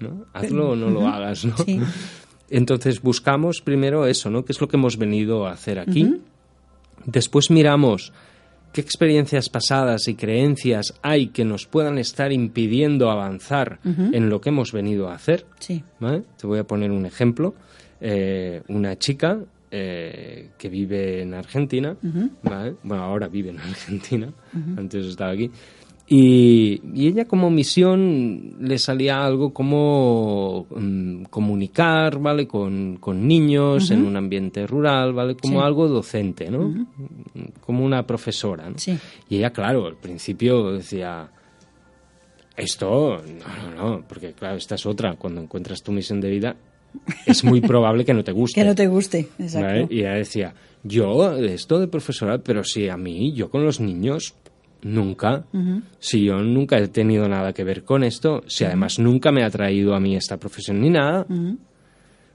[0.00, 0.26] ¿no?
[0.34, 1.54] Hazlo o no lo hagas, ¿no?
[2.50, 4.44] Entonces buscamos primero eso, ¿no?
[4.44, 6.20] ¿Qué es lo que hemos venido a hacer aquí?
[7.06, 8.12] Después miramos
[8.72, 14.50] qué experiencias pasadas y creencias hay que nos puedan estar impidiendo avanzar en lo que
[14.50, 15.46] hemos venido a hacer.
[15.58, 15.82] Sí.
[16.36, 17.54] Te voy a poner un ejemplo.
[18.00, 24.32] Eh, una chica eh, que vive en Argentina, bueno, ahora vive en Argentina,
[24.76, 25.50] antes estaba aquí,
[26.10, 32.48] Y, ella como misión le salía algo como mm, comunicar, ¿vale?
[32.48, 35.36] Con, con niños en un ambiente rural, ¿vale?
[35.36, 36.86] Como algo docente, ¿no?
[37.60, 38.76] Como una profesora, ¿no?
[39.28, 41.30] Y ella, claro, al principio decía,
[42.56, 45.14] esto, no, no, no, porque claro, esta es otra.
[45.16, 46.56] Cuando encuentras tu misión de vida,
[47.26, 48.60] es muy probable que no te guste.
[48.60, 49.92] que no te guste, exacto.
[49.94, 54.34] Y ella decía, yo, esto de profesora, pero si a mí, yo con los niños,
[54.82, 55.44] Nunca.
[55.98, 59.50] Si yo nunca he tenido nada que ver con esto, si además nunca me ha
[59.50, 61.26] traído a mí esta profesión ni nada.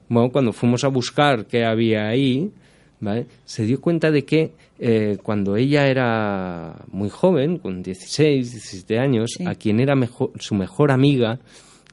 [0.10, 2.52] Bueno, cuando fuimos a buscar qué había ahí,
[3.00, 3.28] ¿vale?
[3.46, 9.38] se dio cuenta de que eh, cuando ella era muy joven, con 16, 17 años,
[9.46, 11.40] a quien era mejor, su mejor amiga,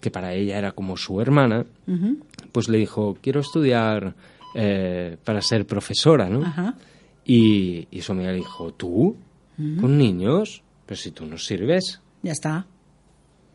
[0.01, 1.65] que para ella era como su hermana,
[2.53, 4.15] pues le dijo, quiero estudiar
[4.55, 6.43] eh, para ser profesora, ¿no?
[7.25, 9.17] Y, y su amiga le dijo, ¿tú?
[9.81, 12.01] Con niños, pero si tú no sirves.
[12.23, 12.67] Ya está.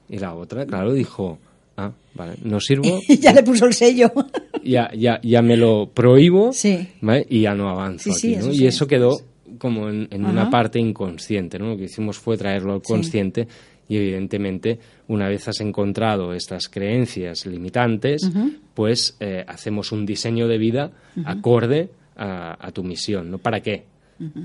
[0.07, 1.39] Y la otra, claro, dijo,
[1.77, 3.01] ah, vale, no sirvo.
[3.19, 4.11] ya le puso el sello.
[4.63, 6.87] ya, ya, ya me lo prohíbo sí.
[7.29, 8.51] y ya no avanzo aquí, ¿no?
[8.51, 9.19] y eso quedó
[9.57, 11.69] como en, una parte inconsciente, ¿no?
[11.69, 13.47] Lo que hicimos fue traerlo al consciente
[13.87, 18.29] y evidentemente una vez has encontrado estas creencias limitantes,
[18.73, 20.91] pues eh, hacemos un diseño de vida
[21.25, 23.37] acorde a, a, tu misión, ¿no?
[23.37, 23.85] ¿Para qué?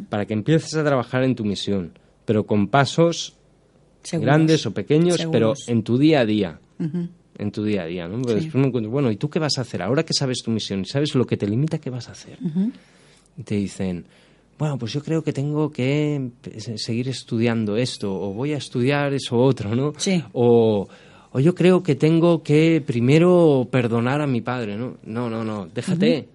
[0.09, 1.93] Para que empieces a trabajar en tu misión,
[2.25, 3.37] pero con pasos
[4.13, 6.61] grandes o pequeños, pero en tu día a día.
[7.39, 8.19] En tu día a día, ¿no?
[8.19, 9.83] después me encuentro, bueno, ¿y tú qué vas a hacer?
[9.83, 12.39] Ahora que sabes tu misión y sabes lo que te limita, ¿qué vas a hacer?
[13.37, 14.05] Y te dicen,
[14.59, 16.33] bueno, pues yo creo que tengo que
[16.77, 19.95] seguir estudiando esto, o voy a estudiar eso otro, ¿no?
[19.97, 20.23] Sí.
[20.33, 20.87] O,
[21.33, 24.99] o yo creo que tengo que primero perdonar a mi padre, ¿no?
[25.05, 26.29] No, no, no, déjate.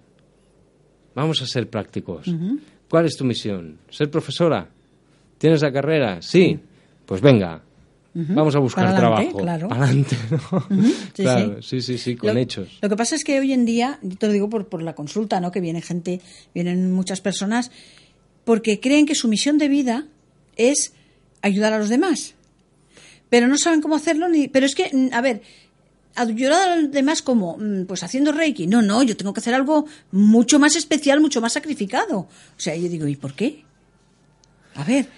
[1.14, 2.26] Vamos a ser prácticos.
[2.88, 3.78] ¿Cuál es tu misión?
[3.90, 4.68] ¿Ser profesora?
[5.38, 6.22] ¿Tienes la carrera?
[6.22, 6.58] Sí.
[7.04, 7.62] Pues venga,
[8.18, 9.38] Vamos a buscar trabajo.
[9.38, 9.68] Claro.
[9.70, 10.16] Adelante,
[11.14, 12.78] claro, sí, sí, sí, con hechos.
[12.80, 15.38] Lo que pasa es que hoy en día, te lo digo por, por la consulta,
[15.38, 15.52] ¿no?
[15.52, 16.22] Que viene gente,
[16.54, 17.70] vienen muchas personas,
[18.44, 20.06] porque creen que su misión de vida
[20.56, 20.94] es
[21.42, 22.34] ayudar a los demás.
[23.28, 24.48] Pero no saben cómo hacerlo ni.
[24.48, 25.42] Pero es que, a ver,
[26.16, 28.66] ayudar a los demás como, mm, pues haciendo Reiki.
[28.66, 32.18] No, no, yo tengo que hacer algo mucho más especial, mucho más sacrificado.
[32.18, 33.64] O sea, yo digo, ¿y por qué?
[34.74, 35.08] A ver,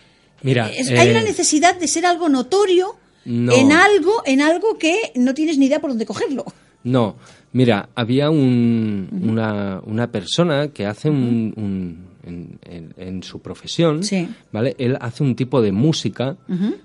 [0.43, 5.35] Mira, hay una eh, necesidad de ser algo notorio en algo, en algo que no
[5.35, 6.45] tienes ni idea por dónde cogerlo.
[6.85, 7.17] No,
[7.53, 14.01] mira, había un, una, una, persona que hace un, en, su profesión,
[14.53, 14.77] ¿vale?
[14.79, 16.37] Él hace un tipo de música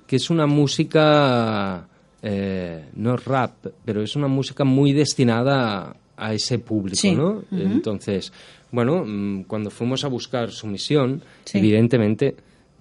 [0.07, 1.87] que es una música
[2.25, 3.51] eh, no rap,
[3.83, 7.43] pero es una música muy destinada a, ese público, ¿no?
[7.51, 8.31] Entonces,
[8.71, 11.21] bueno, mm, cuando fuimos a buscar su misión,
[11.53, 12.37] evidentemente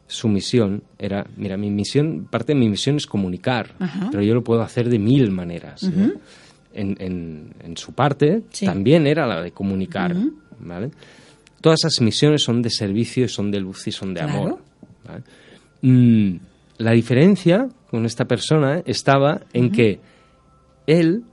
[0.06, 3.74] su misión era, mira, mi misión, parte de mi misión es comunicar,
[4.12, 5.90] pero yo lo puedo hacer de mil maneras.
[6.72, 10.14] en, su parte también era la de comunicar,
[10.60, 10.90] ¿vale?
[11.60, 14.58] Todas esas misiones son de servicio, son de luz y son de amor.
[15.80, 16.36] Mm,
[16.78, 20.00] la diferencia con esta persona estaba en que
[20.86, 21.24] él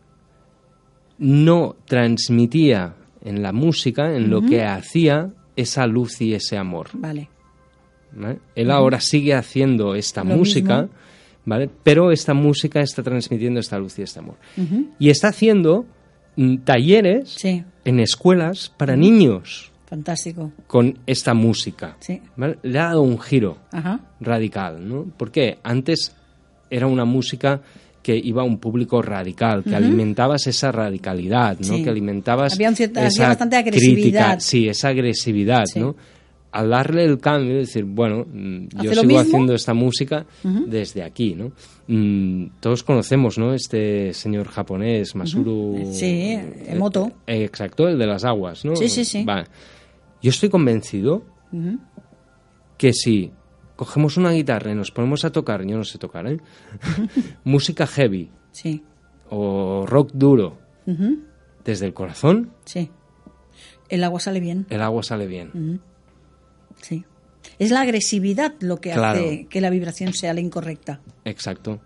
[1.18, 6.90] no transmitía en la música, en lo que hacía, esa luz y ese amor.
[6.92, 7.30] Vale.
[8.56, 10.90] Él ahora sigue haciendo esta música,
[11.46, 11.70] ¿vale?
[11.82, 14.36] Pero esta música está transmitiendo esta luz y este amor.
[15.00, 15.86] Y está haciendo
[16.36, 17.42] mm, talleres
[17.86, 19.72] en escuelas para niños.
[19.86, 20.52] Fantástico.
[20.68, 21.96] Con esta música.
[22.64, 23.60] Le ha dado un giro
[24.20, 25.06] radical, ¿no?
[25.16, 26.18] Porque antes
[26.70, 27.62] era una música
[28.02, 31.84] que iba a un público radical, que alimentabas esa radicalidad, ¿no?
[31.84, 34.40] Que alimentabas había, bastante agresividad.
[34.40, 35.96] sí, esa agresividad, ¿no?
[36.52, 41.52] Al darle el cambio, decir, bueno, mm, yo sigo haciendo esta música desde aquí, ¿no?
[41.88, 43.54] Mm, todos conocemos, ¿no?
[43.54, 45.92] Este señor japonés, Masuru...
[45.92, 47.12] Sí, Emoto.
[47.28, 48.76] Eh, exacto, el de las aguas, ¿no?
[48.76, 49.26] Sí, sí, sí.
[50.22, 51.24] Yo estoy convencido
[52.78, 53.32] que si
[53.80, 56.38] cogemos una guitarra y nos ponemos a tocar, yo no sé tocar, ¿eh?
[57.46, 58.84] música heavy sí.
[59.30, 60.58] o rock duro,
[61.64, 62.92] desde el corazón, sí.
[63.88, 64.66] el agua sale bien.
[64.70, 65.80] El agua sale bien.
[66.82, 67.06] Sí.
[67.58, 71.00] Es la agresividad lo que hace que la vibración sea la incorrecta.
[71.24, 71.80] Exacto,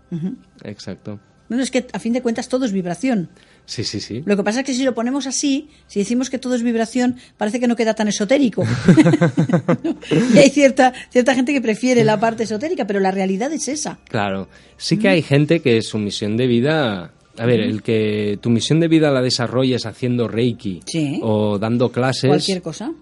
[0.64, 1.20] exacto.
[1.48, 3.28] Bueno, es que a fin de cuentas todo es vibración.
[3.66, 4.22] Sí, sí, sí.
[4.24, 7.16] Lo que pasa es que si lo ponemos así, si decimos que todo es vibración,
[7.36, 8.64] parece que no queda tan esotérico.
[10.34, 13.98] y hay cierta, cierta gente que prefiere la parte esotérica, pero la realidad es esa.
[14.08, 14.48] Claro.
[14.76, 18.80] Sí que hay gente que su misión de vida a ver, el que tu misión
[18.80, 20.80] de vida la desarrolles haciendo Reiki
[21.22, 22.28] o dando clases.
[22.28, 22.92] Cualquier cosa.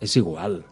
[0.00, 0.64] Es igual.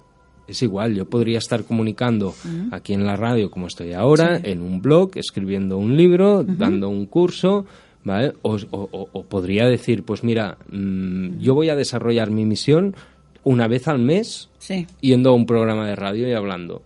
[0.46, 2.34] Es igual, yo podría estar comunicando
[2.70, 7.06] aquí en la radio como estoy ahora, en un blog, escribiendo un libro, dando un
[7.06, 7.64] curso,
[8.04, 8.34] ¿vale?
[8.42, 12.94] O, podría decir, pues mira, mm, yo voy a desarrollar mi misión
[13.42, 14.48] una vez al mes
[15.00, 16.82] yendo a un programa de radio y hablando.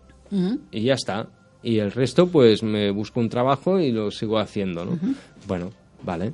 [0.70, 1.28] Y ya está.
[1.62, 4.98] Y el resto, pues me busco un trabajo y lo sigo haciendo, ¿no?
[5.46, 5.70] Bueno,
[6.02, 6.32] vale.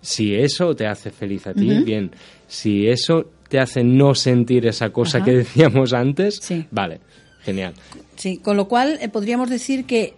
[0.00, 2.10] Si eso te hace feliz a ti, bien.
[2.46, 6.40] Si eso te hace no sentir esa cosa que decíamos antes,
[6.70, 7.00] vale,
[7.42, 7.74] genial.
[8.16, 10.14] Sí, con lo cual eh, podríamos decir que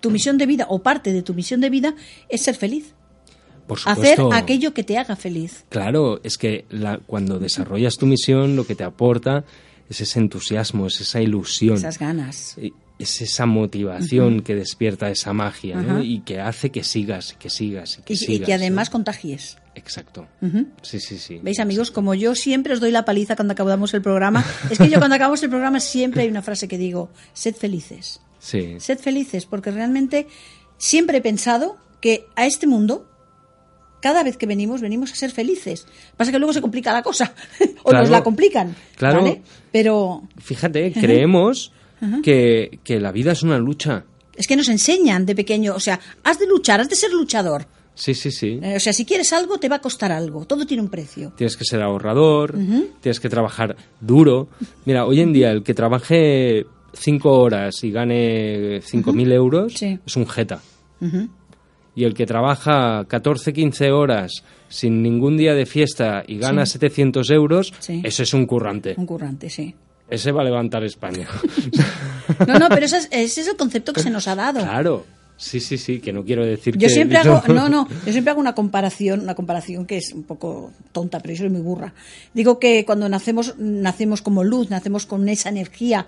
[0.00, 1.94] tu misión de vida o parte de tu misión de vida
[2.28, 2.94] es ser feliz.
[3.66, 5.64] Por Hacer aquello que te haga feliz.
[5.68, 9.44] Claro, es que la, cuando desarrollas tu misión lo que te aporta
[9.90, 11.76] es ese entusiasmo, es esa ilusión.
[11.76, 12.56] Esas ganas.
[12.98, 18.14] Es esa motivación que despierta esa magia y que hace que sigas, que sigas, que
[18.14, 18.40] y, sigas.
[18.40, 19.58] Y que además contagies.
[19.76, 20.26] Exacto.
[20.82, 21.38] Sí, sí, sí.
[21.42, 21.92] ¿Veis, amigos?
[21.92, 24.44] Como yo siempre os doy la paliza cuando acabamos el programa.
[24.70, 28.20] es que yo cuando acabamos el programa siempre hay una frase que digo, sed felices.
[28.40, 28.76] Sí.
[28.80, 30.26] Sed felices, porque realmente
[30.76, 33.08] siempre he pensado que a este mundo
[34.00, 35.86] cada vez que venimos, venimos a ser felices.
[36.16, 37.34] Pasa que luego se complica la cosa,
[37.82, 38.74] o nos la complican.
[38.96, 39.38] Claro.
[39.72, 40.22] Pero.
[40.38, 41.72] Fíjate, creemos
[42.22, 44.04] que, la vida es una lucha.
[44.36, 47.66] Es que nos enseñan de pequeño, o sea, has de luchar, has de ser luchador.
[47.94, 48.60] Sí, sí, sí.
[48.62, 50.44] Eh, o sea, si quieres algo, te va a costar algo.
[50.44, 51.32] Todo tiene un precio.
[51.36, 52.54] Tienes que ser ahorrador,
[53.00, 54.48] tienes que trabajar duro.
[54.84, 60.16] Mira, hoy en día el que trabaje cinco horas y gane cinco mil euros es
[60.16, 60.60] un jeta
[61.98, 67.28] y el que trabaja 14, 15 horas sin ningún día de fiesta y gana 700
[67.30, 68.94] euros, ese es un currante.
[68.96, 69.74] Un currante, sí.
[70.10, 71.28] Ese va a levantar España.
[72.46, 74.60] no, no, pero ese es el concepto que se nos ha dado.
[74.60, 75.04] Claro.
[75.40, 76.92] Sí, sí, sí, que no quiero decir yo que...
[76.92, 80.72] Siempre hago, no, no, yo siempre hago una comparación, una comparación que es un poco
[80.90, 81.94] tonta, pero yo soy muy burra.
[82.34, 86.06] Digo que cuando nacemos, nacemos como luz, nacemos con esa energía,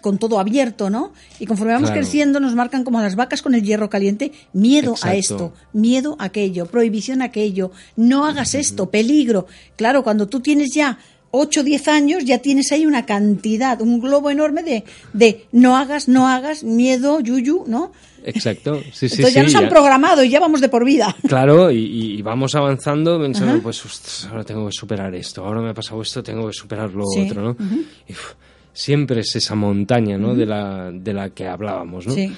[0.00, 1.12] con todo abierto, ¿no?
[1.40, 5.16] Y conforme vamos creciendo nos marcan como las vacas con el hierro caliente, miedo a
[5.16, 9.48] esto, miedo a aquello, prohibición a aquello, no hagas esto, peligro.
[9.74, 11.00] Claro, cuando tú tienes ya
[11.30, 15.76] 8 o 10 años ya tienes ahí una cantidad, un globo enorme de, de no
[15.76, 17.92] hagas, no hagas, miedo, yuyu, ¿no?
[18.24, 19.16] Exacto, sí, sí.
[19.16, 21.14] Entonces ya nos han programado y ya vamos de por vida.
[21.26, 26.00] Claro, y, vamos avanzando pensando, pues ahora tengo que superar esto, ahora me ha pasado
[26.02, 27.56] esto, tengo que superar lo otro, ¿no?
[28.08, 28.14] y,
[28.72, 30.34] siempre es esa montaña, ¿no?
[30.34, 32.14] de, la, de la que hablábamos, ¿no?
[32.14, 32.32] Sí.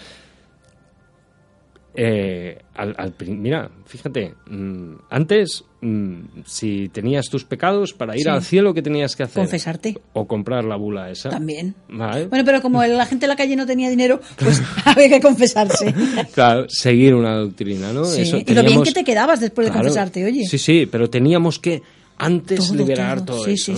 [1.95, 8.73] Eh, al, mira, fíjate, mm, antes, mm, si tenías tus pecados, para ir al cielo,
[8.73, 9.43] ¿qué tenías que hacer?
[9.43, 9.99] Confesarte.
[10.13, 11.31] O comprar la bula esa.
[11.31, 11.75] También.
[11.89, 15.95] Bueno, pero como la gente en la calle no tenía dinero, pues había que confesarse.
[16.35, 18.03] claro, seguir una doctrina, ¿no?
[18.15, 20.45] y lo bien que te quedabas después de confesarte, oye.
[20.47, 21.83] Sí, sí, pero teníamos que
[22.19, 23.75] antes liberar todo, eso.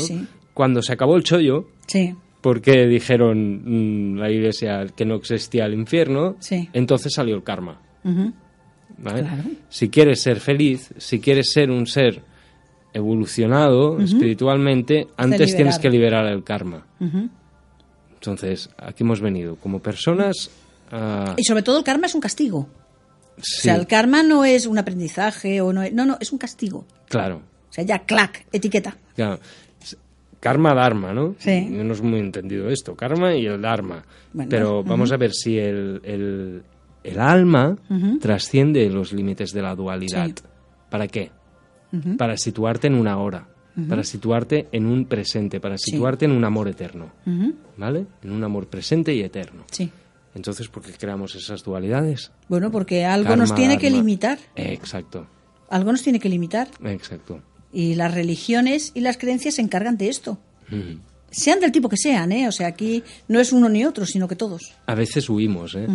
[0.53, 5.75] Cuando se acabó el chollo, sí porque dijeron mm, la iglesia que no existía el
[5.75, 6.37] infierno,
[6.73, 7.81] entonces salió el karma.
[9.69, 12.23] Si quieres ser feliz, si quieres ser un ser
[12.93, 16.87] evolucionado espiritualmente, antes tienes que liberar el karma.
[18.15, 20.51] Entonces, aquí hemos venido como personas
[21.37, 22.69] Y sobre todo el karma es un castigo.
[23.39, 26.85] O sea, el karma no es un aprendizaje o no, no, no, es un castigo.
[27.09, 27.43] Claro.
[27.71, 28.97] O sea, ya, clac, etiqueta.
[30.39, 31.35] Karma, dharma, ¿no?
[31.39, 31.67] Sí.
[31.71, 34.05] No es muy entendido esto, karma y el dharma.
[34.49, 36.63] Pero vamos a ver si el, el
[37.19, 37.77] alma
[38.21, 40.31] trasciende los límites de la dualidad.
[40.91, 41.31] ¿Para qué?
[42.17, 43.49] Para situarte en una hora,
[43.89, 47.13] para situarte en un presente, para situarte en un amor eterno.
[47.77, 48.07] ¿Vale?
[48.23, 49.65] En un amor presente y eterno.
[49.71, 49.91] Sí.
[50.35, 52.31] Entonces, ¿por qué creamos esas dualidades?
[52.49, 54.39] Bueno, porque algo nos tiene que limitar.
[54.57, 55.27] exacto.
[55.69, 56.69] Algo nos tiene que limitar.
[56.85, 57.41] Exacto.
[57.73, 60.39] Y las religiones y las creencias se encargan de esto.
[61.31, 62.47] Sean del tipo que sean, ¿eh?
[62.49, 64.75] O sea, aquí no es uno ni otro, sino que todos.
[64.87, 65.87] A veces huimos, ¿eh?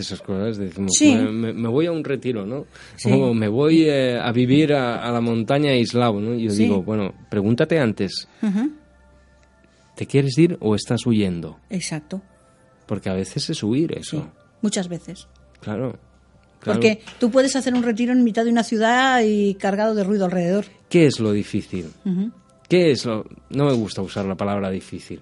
[0.00, 2.66] De esas cosas, decimos, me, voy a un retiro, ¿no?
[3.04, 6.34] O me voy eh, a vivir a, la montaña aislado, ¿no?
[6.34, 8.28] Y yo digo, bueno, pregúntate antes,
[9.96, 11.58] ¿te quieres ir o estás huyendo?
[11.68, 12.22] Exacto.
[12.86, 14.32] Porque a veces es huir eso.
[14.62, 15.28] Muchas veces.
[15.60, 15.98] Claro.
[16.64, 20.24] Porque tú puedes hacer un retiro en mitad de una ciudad y cargado de ruido
[20.24, 20.66] alrededor.
[20.88, 21.86] ¿Qué es lo difícil?
[22.70, 23.24] ¿Qué es lo...?
[23.50, 25.20] No me gusta usar la palabra difícil.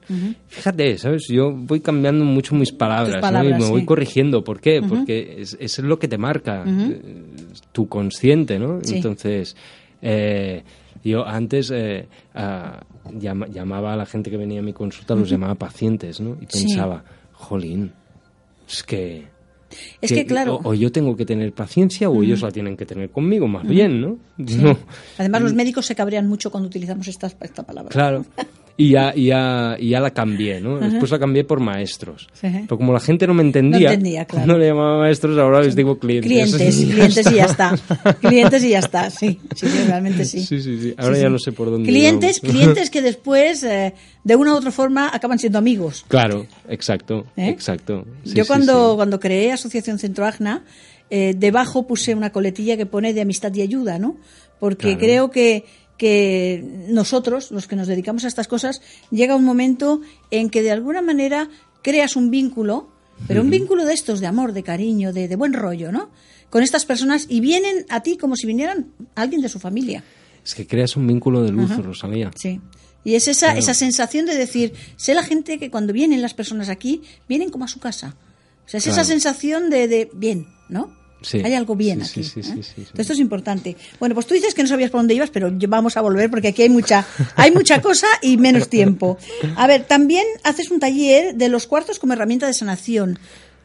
[0.48, 1.28] Fíjate, ¿sabes?
[1.28, 4.44] Yo voy cambiando mucho mis palabras, y me voy corrigiendo.
[4.44, 4.82] ¿Por qué?
[4.86, 7.00] Porque es, es, lo que te marca eh,
[7.72, 8.80] tu consciente, ¿no?
[8.86, 9.56] Entonces,
[10.02, 10.62] eh,
[11.02, 12.06] yo antes eh,
[13.18, 16.36] llamaba a la gente que venía a mi consulta, los llamaba pacientes, ¿no?
[16.38, 17.92] Y pensaba, jolín,
[18.68, 19.24] es que
[20.00, 20.60] es que, claro.
[20.64, 24.00] O, yo tengo que tener paciencia o ellos la tienen que tener conmigo, más bien,
[24.00, 24.18] ¿no?
[25.18, 27.90] Además, los médicos se cabrean mucho cuando utilizamos esta, esta palabra.
[27.90, 28.24] Claro.
[28.80, 30.78] y ya, ya, ya la cambié, ¿no?
[30.78, 32.28] Después la cambié por maestros.
[32.40, 33.90] Pero como la gente no me entendía,
[34.46, 36.30] no, le llamaba maestros, ahora les digo clientes.
[36.30, 37.76] Clientes, clientes y ya está.
[38.20, 40.44] Clientes y ya está, sí, sí, realmente sí.
[40.44, 40.94] Sí, sí, sí.
[40.96, 41.88] Ahora ya no sé por dónde.
[41.88, 46.04] Clientes, clientes que después, eh, de una u otra forma, acaban siendo amigos.
[46.06, 47.48] Claro, exacto, ¿Eh?
[47.48, 48.06] exacto.
[48.24, 50.62] Yo cuando, cuando creé Asociación Centro Agna,
[51.10, 54.18] eh, debajo puse una coletilla que pone de amistad y ayuda, ¿no?
[54.60, 55.64] Porque creo que,
[55.98, 58.80] que nosotros, los que nos dedicamos a estas cosas,
[59.10, 61.50] llega un momento en que de alguna manera
[61.82, 62.88] creas un vínculo,
[63.26, 66.08] pero un vínculo de estos, de amor, de cariño, de, buen rollo, ¿no?
[66.50, 70.04] Con estas personas y vienen a ti como si vinieran alguien de su familia.
[70.42, 72.30] Es que creas un vínculo de luz, Rosalía.
[72.36, 72.60] Sí.
[73.04, 76.68] Y es esa, esa sensación de decir, sé la gente que cuando vienen las personas
[76.68, 78.16] aquí, vienen como a su casa.
[78.66, 80.92] O sea, es esa sensación de, de bien, ¿no?
[81.32, 82.20] Hay algo bien aquí.
[82.20, 82.84] ¿eh?
[82.96, 83.76] esto es importante.
[83.98, 86.48] Bueno, pues tú dices que no sabías por dónde ibas, pero vamos a volver porque
[86.48, 89.18] aquí hay mucha, hay mucha cosa y menos tiempo.
[89.56, 93.18] A ver, también haces un taller de los cuarzos como herramienta de sanación.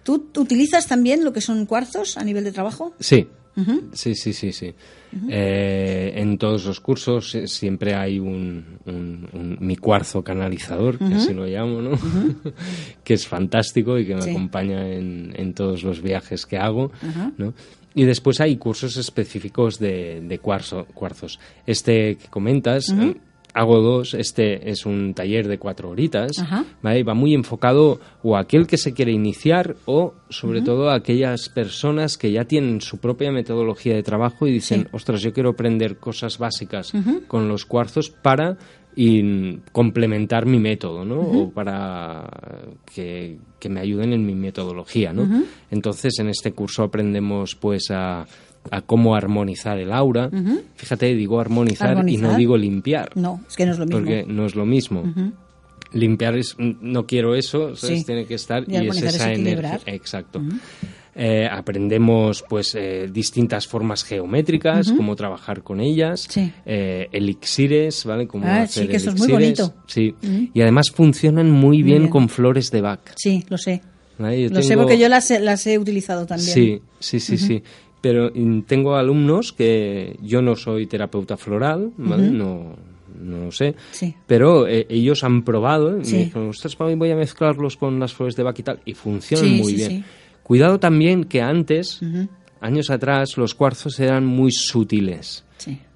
[0.03, 2.93] ¿Tú utilizas también lo que son cuarzos a nivel de trabajo?
[2.99, 3.27] Sí,
[3.93, 4.73] Sí, sí, sí, sí.
[5.29, 8.79] Eh, en todos los cursos eh, siempre hay un,
[9.59, 11.91] mi cuarzo canalizador, que así lo llamo, ¿no?
[13.03, 16.91] que es fantástico y que me acompaña en, todos los viajes que hago,
[17.37, 17.53] ¿no?
[17.95, 21.39] Y después hay cursos específicos de, de cuarzo, cuarzos.
[21.67, 22.93] Este que comentas,
[23.53, 24.13] hago dos.
[24.13, 26.31] Este es un taller de cuatro horitas.
[26.83, 31.49] Va muy enfocado o a aquel que se quiere iniciar o, sobre todo, a aquellas
[31.49, 35.97] personas que ya tienen su propia metodología de trabajo y dicen, ostras, yo quiero aprender
[35.97, 36.91] cosas básicas
[37.27, 38.57] con los cuarzos para
[39.71, 41.19] complementar mi método, ¿no?
[41.19, 42.29] O para
[42.93, 45.27] que, que, me ayuden en mi metodología, ¿no?
[45.71, 48.25] Entonces, en este curso aprendemos, pues, a
[48.71, 50.29] a cómo armonizar el aura.
[50.75, 53.11] Fíjate, digo armonizar, y no digo limpiar.
[53.15, 53.99] No, es que no es lo mismo.
[53.99, 55.03] Porque no es lo mismo.
[55.93, 57.73] Limpiar es, no quiero eso,
[58.05, 59.79] tiene que estar y, es esa energía.
[59.85, 60.41] Exacto.
[61.15, 66.27] Eh, aprendemos pues eh, distintas formas geométricas, cómo trabajar con ellas,
[66.65, 68.25] eh, elixires, ¿vale?
[68.25, 69.75] Cómo ah, sí, que eso es muy bonito.
[69.85, 70.15] Sí,
[70.53, 73.13] y además funcionan muy bien, con flores de Bach.
[73.15, 73.83] Sí, lo sé.
[74.17, 76.49] Lo sé porque yo las, las he utilizado también.
[76.49, 77.63] Sí, sí, sí, sí
[78.03, 78.33] pero
[78.67, 82.29] tengo alumnos que yo no soy terapeuta floral, ¿vale?
[82.29, 82.75] No
[83.17, 83.75] no lo sé,
[84.27, 88.35] pero eh, ellos han probado y me dijeron, ostras, voy a mezclarlos con las flores
[88.35, 90.03] de Bach y tal, y funcionan muy bien.
[90.43, 92.01] Cuidado también que antes,
[92.59, 95.45] años atrás, los cuarzos eran muy sutiles.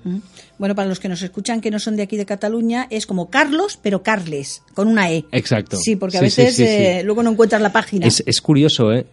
[0.58, 3.30] Bueno, para los que nos escuchan que no son de aquí de Cataluña, es como
[3.30, 5.24] Carlos, pero Carles, con una E.
[5.32, 5.76] Exacto.
[5.76, 8.06] Sí, porque a veces eh, luego no encuentras la página.
[8.06, 9.06] Es, es curioso, ¿eh?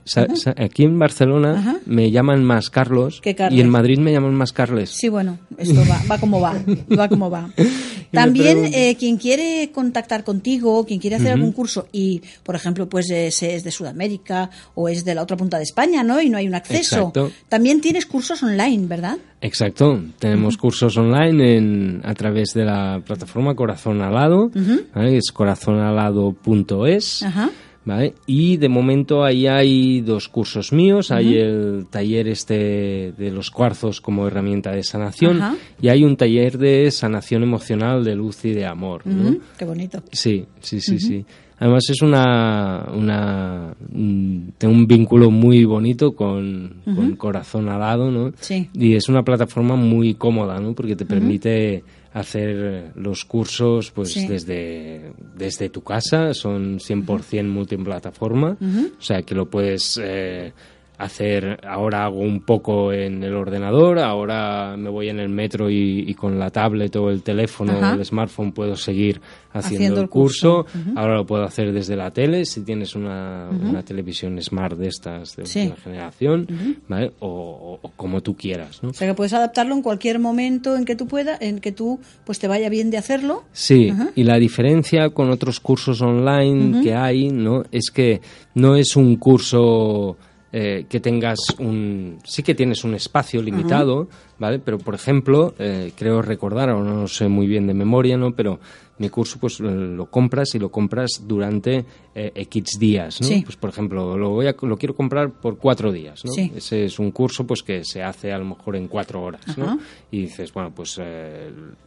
[0.58, 4.92] aquí en Barcelona me llaman más Carlos, y en Madrid me llaman más Carles.
[4.92, 6.56] Sí, bueno, esto va, va como va,
[6.98, 7.50] va como va.
[8.12, 13.12] También eh, quien quiere contactar contigo, quien quiere hacer algún curso y, por ejemplo, pues
[13.12, 16.22] es de Sudamérica o es de la otra punta de España, ¿no?
[16.22, 17.12] Y no hay un acceso.
[17.48, 19.18] También tienes cursos online, ¿verdad?
[19.42, 20.02] Exacto.
[20.20, 24.52] Tenemos cursos online en, a través de la plataforma Corazón Alado,
[24.96, 27.26] es corazonalado.es.
[27.86, 28.14] ¿vale?
[28.28, 34.02] Y de momento ahí hay dos cursos míos, hay el taller este de los cuarzos
[34.02, 38.66] como herramienta de sanación y hay un taller de sanación emocional de luz y de
[38.66, 39.04] amor.
[39.58, 40.04] Qué bonito.
[40.12, 41.26] Sí, sí, sí, sí.
[41.60, 46.82] Además es una, una mm, tengo un vínculo muy bonito con,
[47.18, 48.32] Corazón Alado, ¿no?
[48.40, 48.70] Sí.
[48.74, 50.74] Y es una plataforma muy cómoda, ¿no?
[50.74, 51.84] Porque te permite
[52.14, 59.50] hacer los cursos pues desde, desde tu casa, son 100% multiplataforma, o sea que lo
[59.50, 60.54] puedes eh,
[61.00, 66.14] hacer, ahora hago un poco en el ordenador, ahora me voy en el metro y,
[66.14, 69.22] con la tablet o el teléfono o el smartphone puedo seguir
[69.54, 74.42] haciendo, el curso, ahora lo puedo hacer desde la tele, si tienes una, una televisión
[74.42, 76.48] smart de estas de última generación,
[76.90, 77.14] ¿vale?
[77.20, 78.84] o, como tú quieras.
[78.84, 78.90] ¿no?
[78.90, 82.02] O sea que puedes adaptarlo en cualquier momento en que tú puedas, en que tú
[82.26, 83.46] pues te vaya bien de hacerlo.
[83.54, 87.64] Sí, y la diferencia con otros cursos online que hay, ¿no?
[87.72, 88.20] es que
[88.56, 90.18] no es un curso
[90.52, 92.20] eh, que tengas un...
[92.24, 94.08] Sí que tienes un espacio limitado,
[94.40, 94.60] ¿vale?
[94.60, 98.32] Pero, por ejemplo, eh, creo recordar, ahora no sé muy bien de memoria, ¿no?
[98.32, 98.60] Pero
[98.98, 103.28] mi curso pues lo compras y lo compras durante eh, X días, ¿no?
[103.44, 106.32] Pues, por ejemplo, lo, voy a, lo quiero comprar por cuatro días, ¿no?
[106.36, 109.80] Ese es un curso pues que se hace a lo mejor en cuatro horas, ¿no?
[110.12, 111.00] Y dices, bueno, pues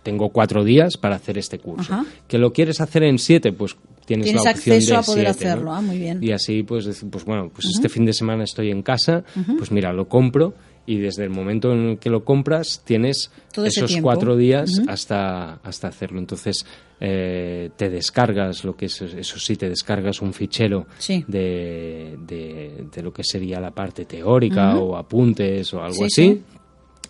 [0.02, 2.04] tengo cuatro días para hacer este curso.
[2.26, 3.52] ¿Que lo quieres hacer en siete?
[3.52, 3.76] Pues
[4.06, 6.22] tienes, la opción acceso de a poder hacerlo, ah, muy bien.
[6.22, 9.22] Y así, pues, pues bueno, pues este fin de semana estoy en casa,
[9.58, 10.54] pues mira, lo compro
[10.86, 16.18] y desde el momento en que lo compras tienes esos cuatro días hasta, hasta hacerlo.
[16.18, 16.66] Entonces
[17.00, 20.86] eh, te descargas lo que es, eso sí, te descargas un fichero
[21.26, 26.42] De, de, lo que sería la parte teórica o apuntes o algo así.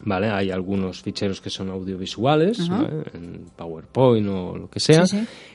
[0.05, 0.28] ¿Vale?
[0.30, 2.59] Hay algunos ficheros que son audiovisuales,
[3.14, 5.05] en PowerPoint o lo que sea,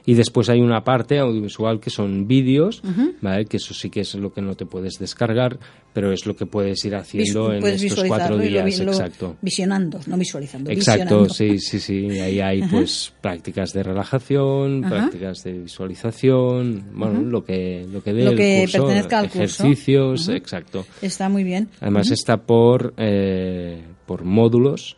[0.05, 2.81] y después hay una parte audiovisual que son vídeos,
[3.21, 3.45] ¿vale?
[3.45, 5.59] Que eso sí que es lo que no te puedes descargar,
[5.93, 9.35] pero es lo que puedes ir haciendo en estos cuatro días, exacto.
[9.41, 10.71] Visionando, no visualizando.
[10.71, 12.19] Exacto, sí, sí, sí.
[12.19, 18.23] Ahí hay pues prácticas de relajación, prácticas de visualización, bueno, lo que lo que dé
[18.23, 20.85] el curso, ejercicios, exacto.
[21.01, 21.69] Está muy bien.
[21.81, 24.95] Además está por eh, por módulos,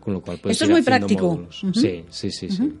[0.00, 1.46] con lo cual puedes Esto es muy práctico.
[1.72, 2.72] Sí, sí, sí, sí.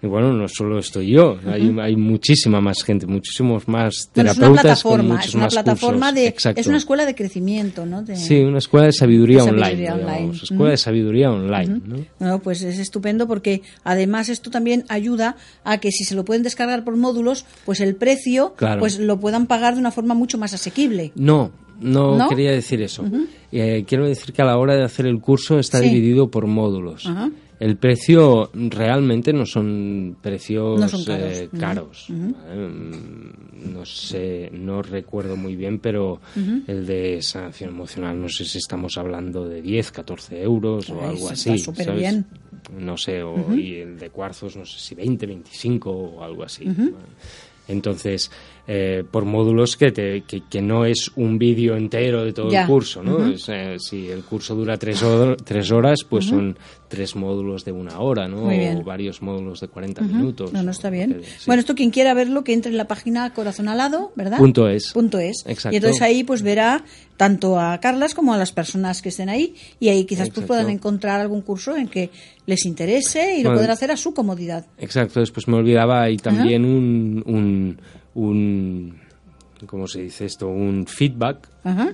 [0.00, 4.50] Y bueno, no solo estoy yo, hay, hay, muchísima más gente, muchísimos más terapeutas es
[4.50, 8.04] una plataforma, es una plataforma de, es una escuela de crecimiento, ¿no?
[8.14, 11.80] sí, una escuela de sabiduría, online, escuela de sabiduría online.
[11.86, 11.96] ¿no?
[12.18, 16.42] Bueno, pues es estupendo porque además esto también ayuda a que si se lo pueden
[16.42, 20.52] descargar por módulos, pues el precio, pues lo puedan pagar de una forma mucho más
[20.52, 21.12] asequible.
[21.14, 21.50] No,
[21.80, 23.04] no, quería decir eso.
[23.52, 27.08] Eh, quiero decir que a la hora de hacer el curso está dividido por módulos.
[27.60, 30.80] El precio realmente no son precios
[31.58, 32.08] caros.
[32.10, 36.20] No sé, no recuerdo muy bien, pero
[36.66, 41.30] el de sanación emocional, no sé si estamos hablando de 10, 14 euros o algo
[41.30, 41.56] así.
[41.96, 42.26] bien.
[42.78, 46.66] No sé, o, y el de cuarzos, no sé si 20, 25 o algo así.
[47.68, 48.30] Entonces,
[48.66, 53.02] eh, por módulos que, te, que, no es un vídeo entero de todo el curso,
[53.02, 53.26] ¿no?
[53.26, 55.04] Eh, si el curso dura tres,
[55.44, 56.56] tres horas, pues son
[56.88, 58.44] tres módulos de una hora, ¿no?
[58.44, 60.52] O varios módulos de 40 minutos.
[60.52, 61.20] No, no está bien.
[61.46, 64.38] Bueno, esto quien quiera verlo, que entre en la página Corazón Alado, ¿verdad?
[64.38, 64.92] Punto es.
[64.94, 65.44] Punto es.
[65.46, 66.84] Y entonces ahí pues verá
[67.18, 70.70] tanto a Carlas como a las personas que estén ahí y ahí quizás pues puedan
[70.70, 72.10] encontrar algún curso en que
[72.46, 74.64] les interese y lo puedan hacer a su comodidad.
[74.78, 77.78] Exacto, después me olvidaba ahí también un un
[78.14, 80.48] ¿cómo se dice esto?
[80.48, 81.48] Un feedback,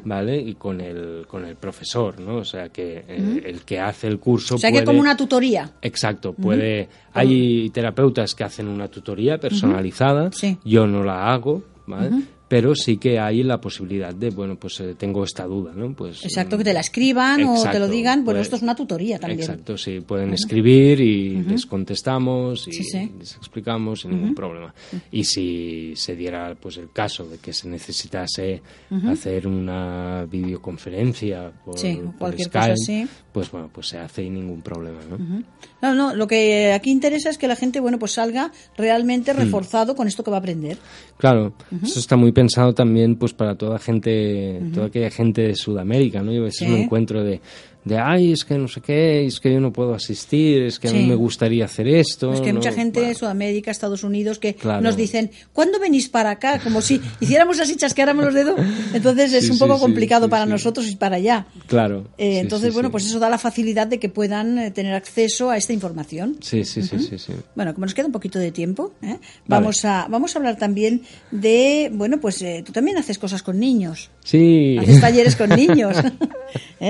[0.05, 0.41] ¿vale?
[0.41, 2.37] Y con el, con el profesor, ¿no?
[2.37, 5.71] O sea, que eh, el que hace el curso O sea, que como una tutoría.
[5.83, 6.89] Exacto, puede...
[7.13, 10.31] Hay terapeutas que hacen una tutoría personalizada,
[10.65, 12.23] yo no la hago, ¿vale?
[12.51, 15.95] Pero sí que hay la posibilidad de, bueno, pues eh, tengo esta duda, ¿no?
[15.95, 19.21] Pues, exacto, que te la escriban o te lo digan, bueno, esto es una tutoría
[19.21, 19.39] también.
[19.39, 22.73] Exacto, sí, pueden escribir y les contestamos y
[23.17, 24.75] les explicamos sin ningún problema.
[25.13, 28.61] Y si se diera pues el caso de que se necesitase
[29.07, 31.77] hacer una videoconferencia por,
[32.19, 35.43] cualquier Skype, cosa pues bueno, pues se hace sin ningún problema, ¿no?
[35.83, 39.37] No, no, lo que aquí interesa es que la gente, bueno, pues salga realmente mm.
[39.37, 40.79] reforzado con esto que va a aprender.
[41.17, 41.53] Claro,
[41.83, 46.33] eso está muy pensado también pues para toda gente, toda aquella gente de Sudamérica, ¿no?
[46.33, 47.41] Yo a veces me encuentro de,
[47.85, 50.89] de, ay, es que no sé qué, es que yo no puedo asistir, es que
[50.89, 52.33] a mí me gustaría hacer esto.
[52.33, 56.31] Es que hay mucha gente de Sudamérica, Estados Unidos, que nos dicen, ¿cuándo venís para
[56.31, 56.59] acá?
[56.63, 58.61] Como si hiciéramos así, chasqueáramos los dedos.
[58.93, 61.47] Entonces es un poco complicado para nosotros y para allá.
[61.69, 62.09] Claro.
[62.19, 65.57] Eh, entonces, bueno, pues eso da la facilidad de que puedan eh, tener acceso a
[65.57, 66.37] esta información.
[66.41, 69.19] Sí, sí, sí, sí, Bueno, como nos queda un poquito de tiempo, ¿eh?
[69.47, 74.11] vamos, a, vamos a hablar también de, bueno, pues tú también haces cosas con niños.
[74.23, 74.77] Sí.
[74.79, 75.97] Haces talleres con niños.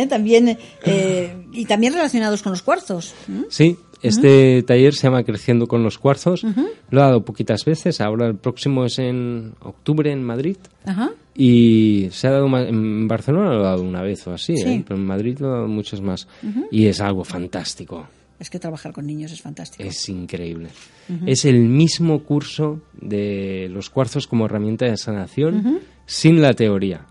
[0.09, 3.15] También eh, y también relacionados con los cuarzos.
[3.49, 6.45] Sí, este taller se llama Creciendo con los cuarzos.
[6.91, 8.01] Lo he dado poquitas veces.
[8.01, 10.57] Ahora el próximo es en octubre en Madrid.
[11.35, 14.83] Y se ha dado en Barcelona lo he dado una vez o así, ¿eh?
[14.87, 16.29] pero en Madrid lo he dado muchas más.
[16.71, 18.07] Y es algo fantástico.
[18.39, 19.87] Es que trabajar con niños es fantástico.
[19.87, 20.71] Es increíble.
[21.27, 27.07] Es el mismo curso de los cuarzos como herramienta de sanación sin la teoría.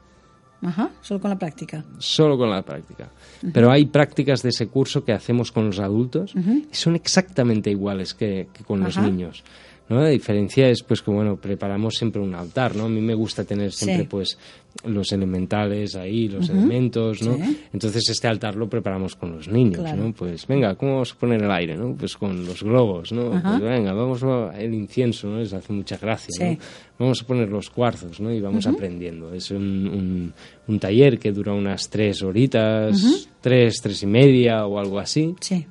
[0.61, 1.83] Ajá, solo con la práctica.
[1.99, 3.09] Solo con la práctica.
[3.53, 8.13] Pero hay prácticas de ese curso que hacemos con los adultos y son exactamente iguales
[8.13, 9.43] que, con los niños.
[9.89, 10.01] ¿No?
[10.01, 12.85] La diferencia es pues que bueno, preparamos siempre un altar, ¿no?
[12.85, 14.37] A mí me gusta tener siempre pues
[14.85, 17.37] los elementales ahí, los elementos, ¿no?
[17.73, 20.13] Entonces este altar lo preparamos con los niños, ¿no?
[20.13, 21.95] Pues venga, ¿cómo vamos a poner el aire, no?
[21.95, 23.31] Pues con los globos, ¿no?
[23.31, 25.39] Pues venga, vamos a el incienso, ¿no?
[25.39, 26.57] Les hace mucha gracia, ¿no?
[26.99, 28.31] Vamos a poner los cuarzos, ¿no?
[28.31, 29.33] Y vamos aprendiendo.
[29.33, 30.33] Es un,
[30.67, 35.33] un, taller que dura unas tres horitas, tres, tres y media o algo así.
[35.39, 35.65] Sí.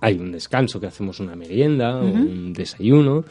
[0.00, 3.24] Hay un descanso que hacemos una merienda o un desayuno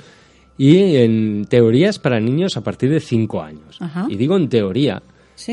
[0.58, 3.80] y en teorías para niños a partir de cinco años.
[4.10, 5.02] Y digo en teoría,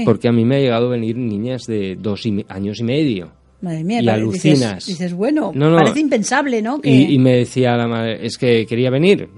[0.05, 3.31] porque a mí me ha llegado a venir niñas de dos años y medio.
[3.61, 4.85] Madre mía, y alucinas.
[4.85, 6.81] Dices, bueno, parece impensable, ¿no?
[6.83, 9.29] Y, me decía la madre, es que quería venir.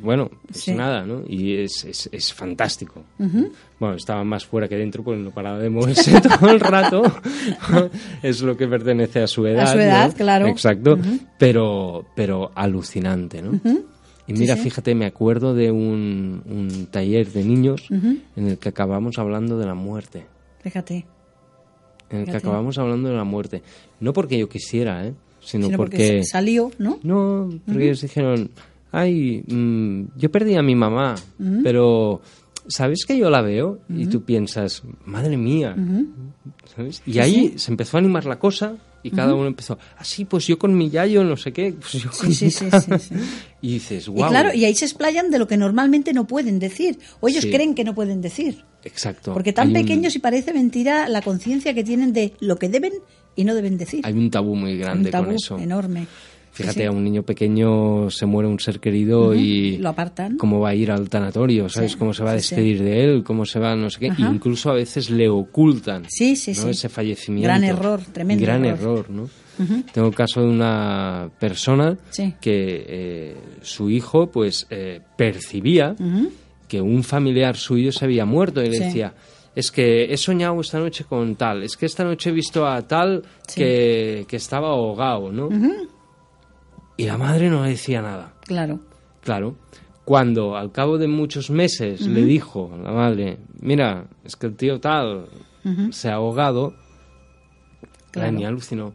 [0.00, 1.22] Bueno, pues nada, ¿no?
[1.28, 3.04] Y es, es, es fantástico.
[3.78, 7.02] Bueno, estaba más fuera que dentro, pues no paraba de moverse todo el rato.
[8.22, 9.64] es lo que pertenece a su edad.
[9.64, 10.46] A su edad, claro.
[10.46, 10.98] Exacto.
[11.38, 13.60] pero, pero alucinante, ¿no?
[14.26, 19.58] Y mira, fíjate, me acuerdo de un, taller de niños en el que acabamos hablando
[19.58, 20.26] de la muerte.
[20.62, 21.06] Fíjate.
[22.10, 23.62] En el que acabamos hablando de la muerte.
[24.00, 25.14] No porque yo quisiera, ¿eh?
[25.40, 26.98] Sino, porque, salió, ¿no?
[27.04, 28.50] No, porque ellos dijeron,
[28.90, 31.14] ay, mm, yo perdí a mi mamá,
[31.62, 32.20] pero
[32.68, 33.80] ¿sabes que yo la veo?
[33.88, 35.76] Y tú piensas, madre mía,
[36.74, 37.02] ¿sabes?
[37.06, 40.46] Y ahí se empezó a animar la cosa y cada uno empezó, así, ah, pues
[40.48, 43.14] yo con mi yayo, no sé qué, pues yo con sí, sí, sí,
[43.62, 44.26] Y dices, wow.
[44.26, 47.46] Y claro, y ahí se explayan de lo que normalmente no pueden decir, o ellos
[47.46, 48.64] creen que no pueden decir.
[48.84, 49.32] Exacto.
[49.32, 52.92] Porque tan pequeños y parece mentira la conciencia que tienen de lo que deben
[53.36, 54.00] y no deben decir.
[54.04, 55.58] Hay un tabú muy grande un tabú con eso.
[55.58, 56.06] enorme.
[56.56, 59.76] Fíjate, a un niño pequeño se muere un ser querido y...
[59.76, 60.38] Lo apartan.
[60.38, 61.68] ¿Cómo va a ir al tanatorio?
[61.68, 61.96] ¿Sabes?
[61.96, 63.22] ¿Cómo se va a despedir de él?
[63.22, 64.12] ¿Cómo se va no sé qué?
[64.16, 66.68] Incluso a veces le ocultan sí, sí, sí.
[66.70, 67.46] ese fallecimiento.
[67.46, 69.28] Gran error, tremendo Gran error, ¿no?
[69.92, 71.96] Tengo el caso de una persona
[72.40, 75.94] que eh, su hijo pues eh, percibía
[76.68, 79.12] que un familiar suyo se había muerto y le decía
[79.54, 82.82] es que he soñado esta noche con tal, es que esta noche he visto a
[82.82, 83.22] tal
[83.54, 85.48] que, que, estaba ahogado, ¿no?
[86.96, 88.34] Y la madre no le decía nada.
[88.42, 88.80] Claro.
[89.22, 89.56] Claro.
[90.04, 94.54] Cuando al cabo de muchos meses le dijo a la madre, mira, es que el
[94.54, 95.26] tío tal
[95.90, 96.74] se ha ahogado,
[98.14, 98.92] la niña alucinó.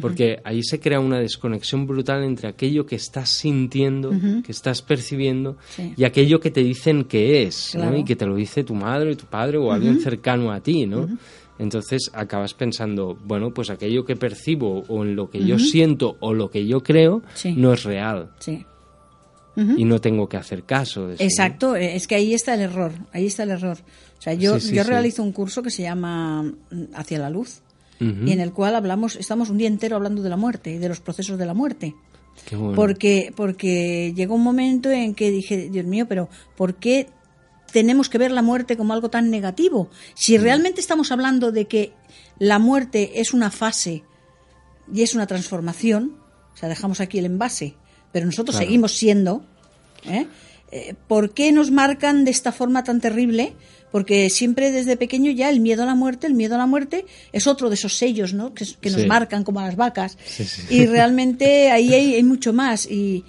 [0.00, 4.10] Porque ahí se crea una desconexión brutal entre aquello que estás sintiendo,
[4.44, 5.56] que estás percibiendo,
[5.96, 7.96] y aquello que te dicen que es, ¿no?
[7.96, 11.08] Y que te lo dice tu madre, tu padre o alguien cercano a ti, ¿no?
[11.58, 16.34] Entonces acabas pensando, bueno, pues aquello que percibo o en lo que yo siento o
[16.34, 17.22] lo que yo creo
[17.56, 18.30] no es real.
[18.38, 18.64] Sí.
[19.56, 21.22] Y no tengo que hacer caso de eso.
[21.22, 23.78] Exacto, es que ahí está el error, ahí está el error.
[24.18, 27.60] O sea, yo, yo realizo un curso que se llama mm, Hacia la Luz
[28.00, 30.88] y en el cual hablamos, estamos un día entero hablando de la muerte y de
[30.88, 31.94] los procesos de la muerte.
[32.44, 32.74] Qué bueno.
[32.74, 37.08] Porque, porque llegó un momento en que dije, Dios mío, pero ¿por qué
[37.74, 39.90] tenemos que ver la muerte como algo tan negativo.
[40.14, 40.42] Si mm.
[40.42, 41.92] realmente estamos hablando de que
[42.38, 44.04] la muerte es una fase
[44.94, 46.16] y es una transformación,
[46.54, 47.74] o sea, dejamos aquí el envase,
[48.12, 49.44] pero nosotros seguimos siendo,
[50.04, 50.28] ¿eh?
[50.70, 50.94] ¿eh?
[51.08, 53.54] ¿por qué nos marcan de esta forma tan terrible?
[53.90, 57.06] Porque siempre desde pequeño ya el miedo a la muerte, el miedo a la muerte
[57.32, 58.54] es otro de esos sellos ¿no?
[58.54, 60.16] que, nos marcan como a las vacas.
[60.70, 62.86] y realmente ahí hay, hay mucho más.
[62.86, 63.24] Y,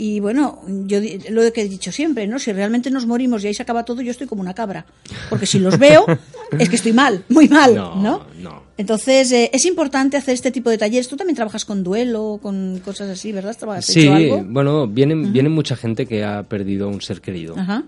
[0.00, 2.38] y bueno, yo lo que he dicho siempre, ¿no?
[2.38, 4.86] Si realmente nos morimos y ahí se acaba todo, yo estoy como una cabra.
[5.28, 6.06] Porque si los veo,
[6.56, 8.24] es que estoy mal, muy mal, ¿no?
[8.36, 11.08] No, Entonces, eh, es importante hacer este tipo de talleres.
[11.08, 13.56] Tú también trabajas con duelo, con cosas así, ¿verdad?
[13.80, 14.08] sí,
[14.46, 17.58] bueno, viene, viene mucha gente que ha perdido a un ser querido.
[17.58, 17.82] Ajá.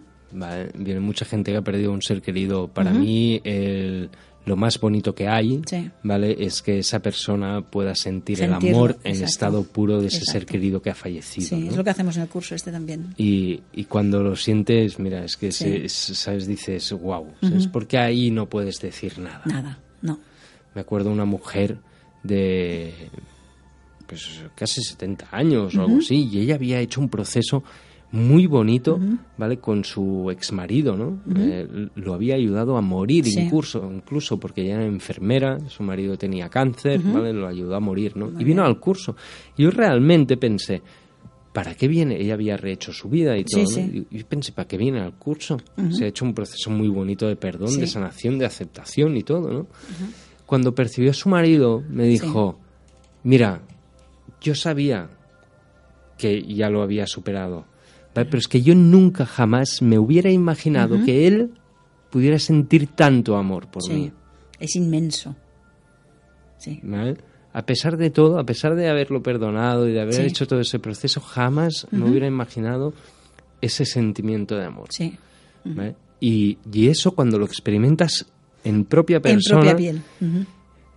[0.75, 2.67] Viene mucha gente que ha perdido a un ser querido.
[2.67, 4.11] Para mí, el
[4.51, 5.63] lo más bonito que hay,
[6.03, 6.37] ¿vale?
[6.41, 10.83] Es que esa persona pueda sentir el amor en estado puro de ese ser querido
[10.83, 11.47] que ha fallecido.
[11.47, 13.15] Sí, es lo que hacemos en el curso este también.
[13.17, 16.49] Y, y cuando lo sientes, mira, es que, ¿sabes?
[16.49, 19.43] Dices, wow, es Porque ahí no puedes decir nada.
[19.45, 20.19] Nada, no.
[20.75, 21.79] Me acuerdo una mujer
[22.25, 22.93] de
[24.09, 27.63] pues casi 70 años o algo así, y ella había hecho un proceso
[28.13, 28.99] muy bonito,
[29.39, 29.59] ¿vale?
[29.59, 31.21] Con su ex marido, ¿no?
[31.37, 36.49] Eh, lo había ayudado a morir incluso, incluso porque ella era enfermera, su marido tenía
[36.49, 37.33] cáncer, ¿vale?
[37.33, 38.31] Lo ayudó a morir, ¿no?
[38.39, 39.15] y vino al curso.
[39.57, 40.83] Y yo realmente pensé,
[41.53, 42.21] ¿para qué viene?
[42.21, 45.59] Ella había rehecho su vida y todo, Y yo pensé, ¿para qué viene al curso?
[45.91, 49.53] Se ha hecho un proceso muy bonito de perdón, de sanación, de aceptación y todo,
[49.53, 49.67] ¿no?
[50.47, 52.59] Cuando percibió a su marido, me dijo,
[53.23, 53.61] mira,
[54.41, 55.11] yo sabía
[56.19, 57.65] que ya lo había superado,
[58.13, 61.53] pero es que yo nunca jamás me hubiera imaginado que él
[62.11, 64.13] pudiera sentir tanto amor por mí.
[64.59, 65.37] Es inmenso.
[66.59, 66.81] Sí.
[67.53, 70.79] A pesar de todo, a pesar de haberlo perdonado y de haber hecho todo ese
[70.79, 72.93] proceso, jamás me hubiera imaginado
[73.61, 74.89] ese sentimiento de amor.
[74.91, 75.17] Sí.
[76.21, 78.27] y, y, eso cuando lo experimentas
[78.65, 80.03] en propia persona, en propia piel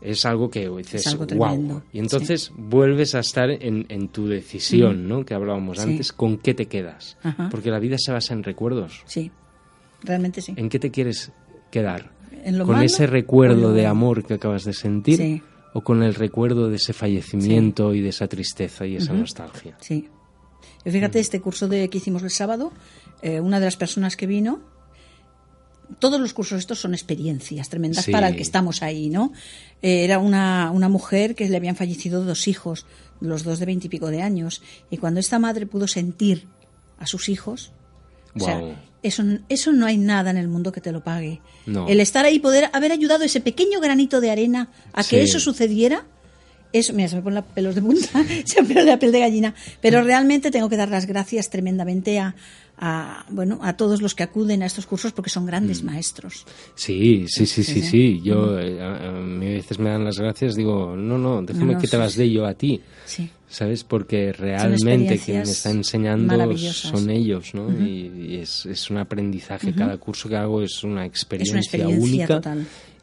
[0.03, 1.81] es algo que dices, wow.
[1.93, 5.25] Y entonces vuelves a estar en, en tu decisión, ¿no?
[5.25, 7.17] Que hablábamos antes, ¿con qué te quedas?
[7.49, 9.01] Porque la vida se basa en recuerdos.
[9.05, 9.31] Sí,
[10.03, 10.53] realmente sí.
[10.57, 11.31] ¿En qué te quieres
[11.71, 12.11] quedar?
[12.65, 15.41] ¿Con ese recuerdo de amor que acabas de sentir?
[15.75, 19.77] ¿O con el recuerdo de ese fallecimiento y de esa tristeza y esa nostalgia?
[19.79, 20.09] Sí.
[20.83, 22.71] fíjate, este curso de, que hicimos el sábado,
[23.21, 24.59] eh, una de las personas que vino
[25.99, 29.33] todos los cursos estos son experiencias tremendas para el que estamos ahí, ¿no?
[29.81, 32.85] Eh, era una, una mujer que le habían fallecido dos hijos,
[33.19, 36.47] los dos de veintipico de años, y cuando esta madre pudo sentir
[36.99, 37.71] a sus hijos,
[39.03, 41.41] eso, eso no hay nada en el mundo que te lo pague.
[41.87, 46.05] El estar ahí, poder haber ayudado ese pequeño granito de arena a que eso sucediera,
[46.71, 49.19] eso, mira, se me ponen los pelos de punta, se me pone la piel de
[49.19, 52.35] gallina, pero realmente tengo que dar las gracias tremendamente a,
[52.77, 55.85] a, bueno, a todos los que acuden a estos cursos porque son grandes mm.
[55.85, 56.45] maestros.
[56.75, 58.21] Sí, sí, sí, sí, sí.
[58.23, 61.87] Yo eh, a, mí a, veces me dan las gracias, digo, no, no, déjame que
[61.87, 62.81] te las dé yo a ti.
[63.05, 63.29] Sí.
[63.47, 63.83] ¿Sabes?
[63.83, 67.69] Porque realmente quien me está enseñando son ellos, ¿no?
[67.69, 69.73] y, es, es, un aprendizaje.
[69.73, 72.41] Cada curso que hago es una experiencia, única.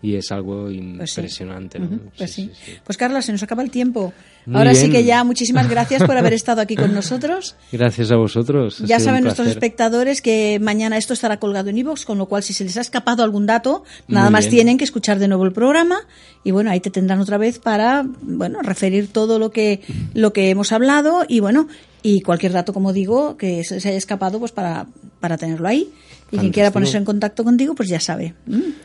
[0.03, 1.79] Y es algo pues impresionante.
[2.17, 2.51] Pues, sí.
[2.85, 4.13] pues Carla, se nos acaba el tiempo.
[4.53, 7.57] Ahora sí que ya muchísimas gracias por haber estado aquí con nosotros.
[7.71, 8.79] Gracias a vosotros.
[8.79, 12.55] ya saben nuestros espectadores que mañana esto estará colgado en iVoox, con lo cual si
[12.55, 16.01] se les ha escapado algún dato, nada más tienen que escuchar de nuevo el programa
[16.43, 19.83] y bueno, ahí te tendrán otra vez para, bueno, referir todo lo que,
[20.15, 21.69] lo que hemos hablado y bueno,
[22.03, 24.87] y cualquier dato, como digo, que se les haya escapado, pues para,
[25.21, 25.93] para tenerlo ahí.
[26.31, 28.35] Y quien quiera ponerse en contacto contigo, pues ya sabe.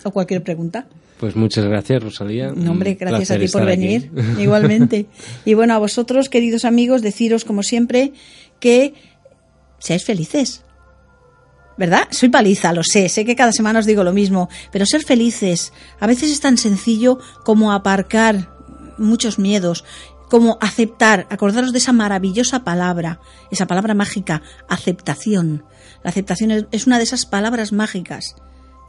[0.04, 0.88] O cualquier pregunta.
[1.20, 2.52] Pues muchas gracias, Rosalía.
[2.52, 4.12] No, hombre, gracias a ti por venir.
[4.40, 5.06] Igualmente.
[5.46, 8.12] Y bueno, a vosotros, queridos amigos, deciros, como siempre,
[8.60, 8.94] que
[9.80, 10.64] seáis felices.
[11.78, 12.08] ¿Verdad?
[12.12, 15.74] Soy paliza, lo sé, sé que cada semana os digo lo mismo, pero ser felices
[16.00, 18.50] a veces es tan sencillo como aparcar
[18.98, 19.84] muchos miedos,
[20.30, 23.20] como aceptar, acordaros de esa maravillosa palabra,
[23.52, 25.66] esa palabra mágica, aceptación.
[26.04, 28.36] La aceptación es una de esas palabras mágicas,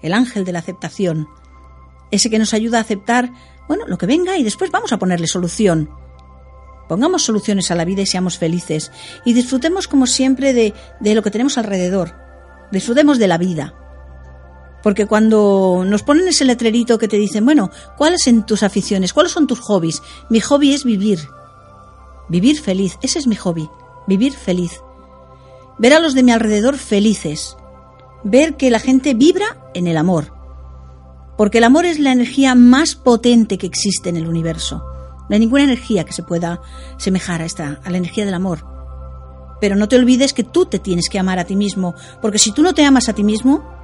[0.02, 1.28] el ángel de la aceptación
[2.10, 3.32] ese que nos ayuda a aceptar,
[3.68, 5.90] bueno, lo que venga y después vamos a ponerle solución.
[6.88, 8.92] Pongamos soluciones a la vida y seamos felices.
[9.24, 12.14] Y disfrutemos como siempre de, de lo que tenemos alrededor.
[12.70, 13.74] Disfrutemos de la vida.
[14.86, 19.12] Porque cuando nos ponen ese letrerito que te dicen, bueno, ¿cuáles son tus aficiones?
[19.12, 20.00] ¿Cuáles son tus hobbies?
[20.30, 21.18] Mi hobby es vivir.
[22.28, 22.96] Vivir feliz.
[23.02, 23.68] Ese es mi hobby.
[24.06, 24.80] Vivir feliz.
[25.76, 27.56] Ver a los de mi alrededor felices.
[28.22, 30.32] Ver que la gente vibra en el amor
[31.36, 34.84] porque el amor es la energía más potente que existe en el universo.
[35.28, 36.62] No hay ninguna energía que se pueda
[36.96, 38.64] semejar a esta, a la energía del amor.
[39.60, 42.52] Pero no te olvides que tú te tienes que amar a ti mismo, porque si
[42.52, 43.75] tú no te amas a ti mismo,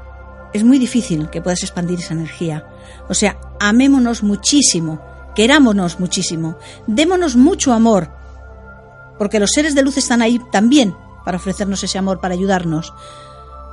[0.53, 2.67] es muy difícil que puedas expandir esa energía.
[3.09, 5.01] O sea, amémonos muchísimo,
[5.35, 8.11] querámonos muchísimo, démonos mucho amor,
[9.19, 10.95] porque los seres de luz están ahí también
[11.25, 12.93] para ofrecernos ese amor, para ayudarnos.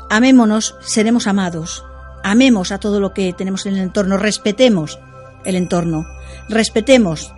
[0.09, 1.83] Amémonos, seremos amados,
[2.23, 4.99] amemos a todo lo que tenemos en el entorno, respetemos
[5.45, 6.05] el entorno,
[6.47, 7.33] respetemos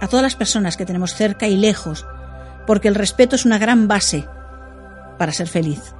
[0.00, 2.06] a todas las personas que tenemos cerca y lejos,
[2.66, 4.26] porque el respeto es una gran base
[5.18, 5.94] para ser feliz.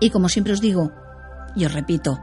[0.00, 0.92] Y como siempre os digo,
[1.56, 2.20] y os repito,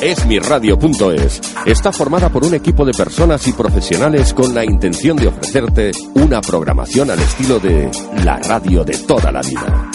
[0.05, 5.89] Esmiradio.es está formada por un equipo de personas y profesionales con la intención de ofrecerte
[6.13, 7.89] una programación al estilo de
[8.23, 9.89] la radio de toda la vida.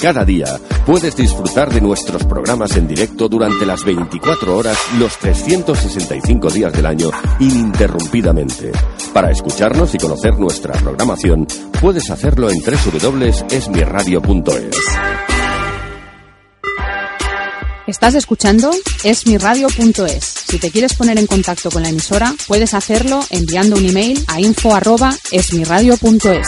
[0.00, 0.46] Cada día
[0.86, 6.86] puedes disfrutar de nuestros programas en directo durante las 24 horas, los 365 días del
[6.86, 8.70] año, ininterrumpidamente.
[9.12, 11.48] Para escucharnos y conocer nuestra programación,
[11.80, 15.37] puedes hacerlo en www.esmiradio.es.
[17.88, 18.70] Estás escuchando
[19.02, 20.22] esmiradio.es.
[20.22, 24.42] Si te quieres poner en contacto con la emisora, puedes hacerlo enviando un email a
[24.42, 26.46] info@esmiradio.es.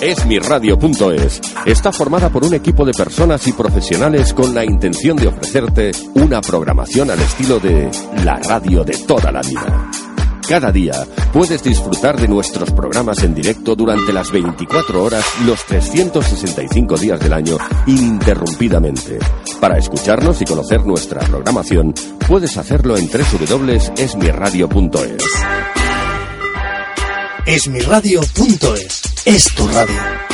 [0.00, 5.90] Esmiradio.es está formada por un equipo de personas y profesionales con la intención de ofrecerte
[6.14, 7.90] una programación al estilo de
[8.24, 9.90] la radio de toda la vida.
[10.50, 16.96] Cada día puedes disfrutar de nuestros programas en directo durante las 24 horas, los 365
[16.96, 19.20] días del año, ininterrumpidamente.
[19.60, 21.94] Para escucharnos y conocer nuestra programación,
[22.26, 25.24] puedes hacerlo en www.esmiradio.es.
[27.46, 30.29] Esmiradio.es es tu radio.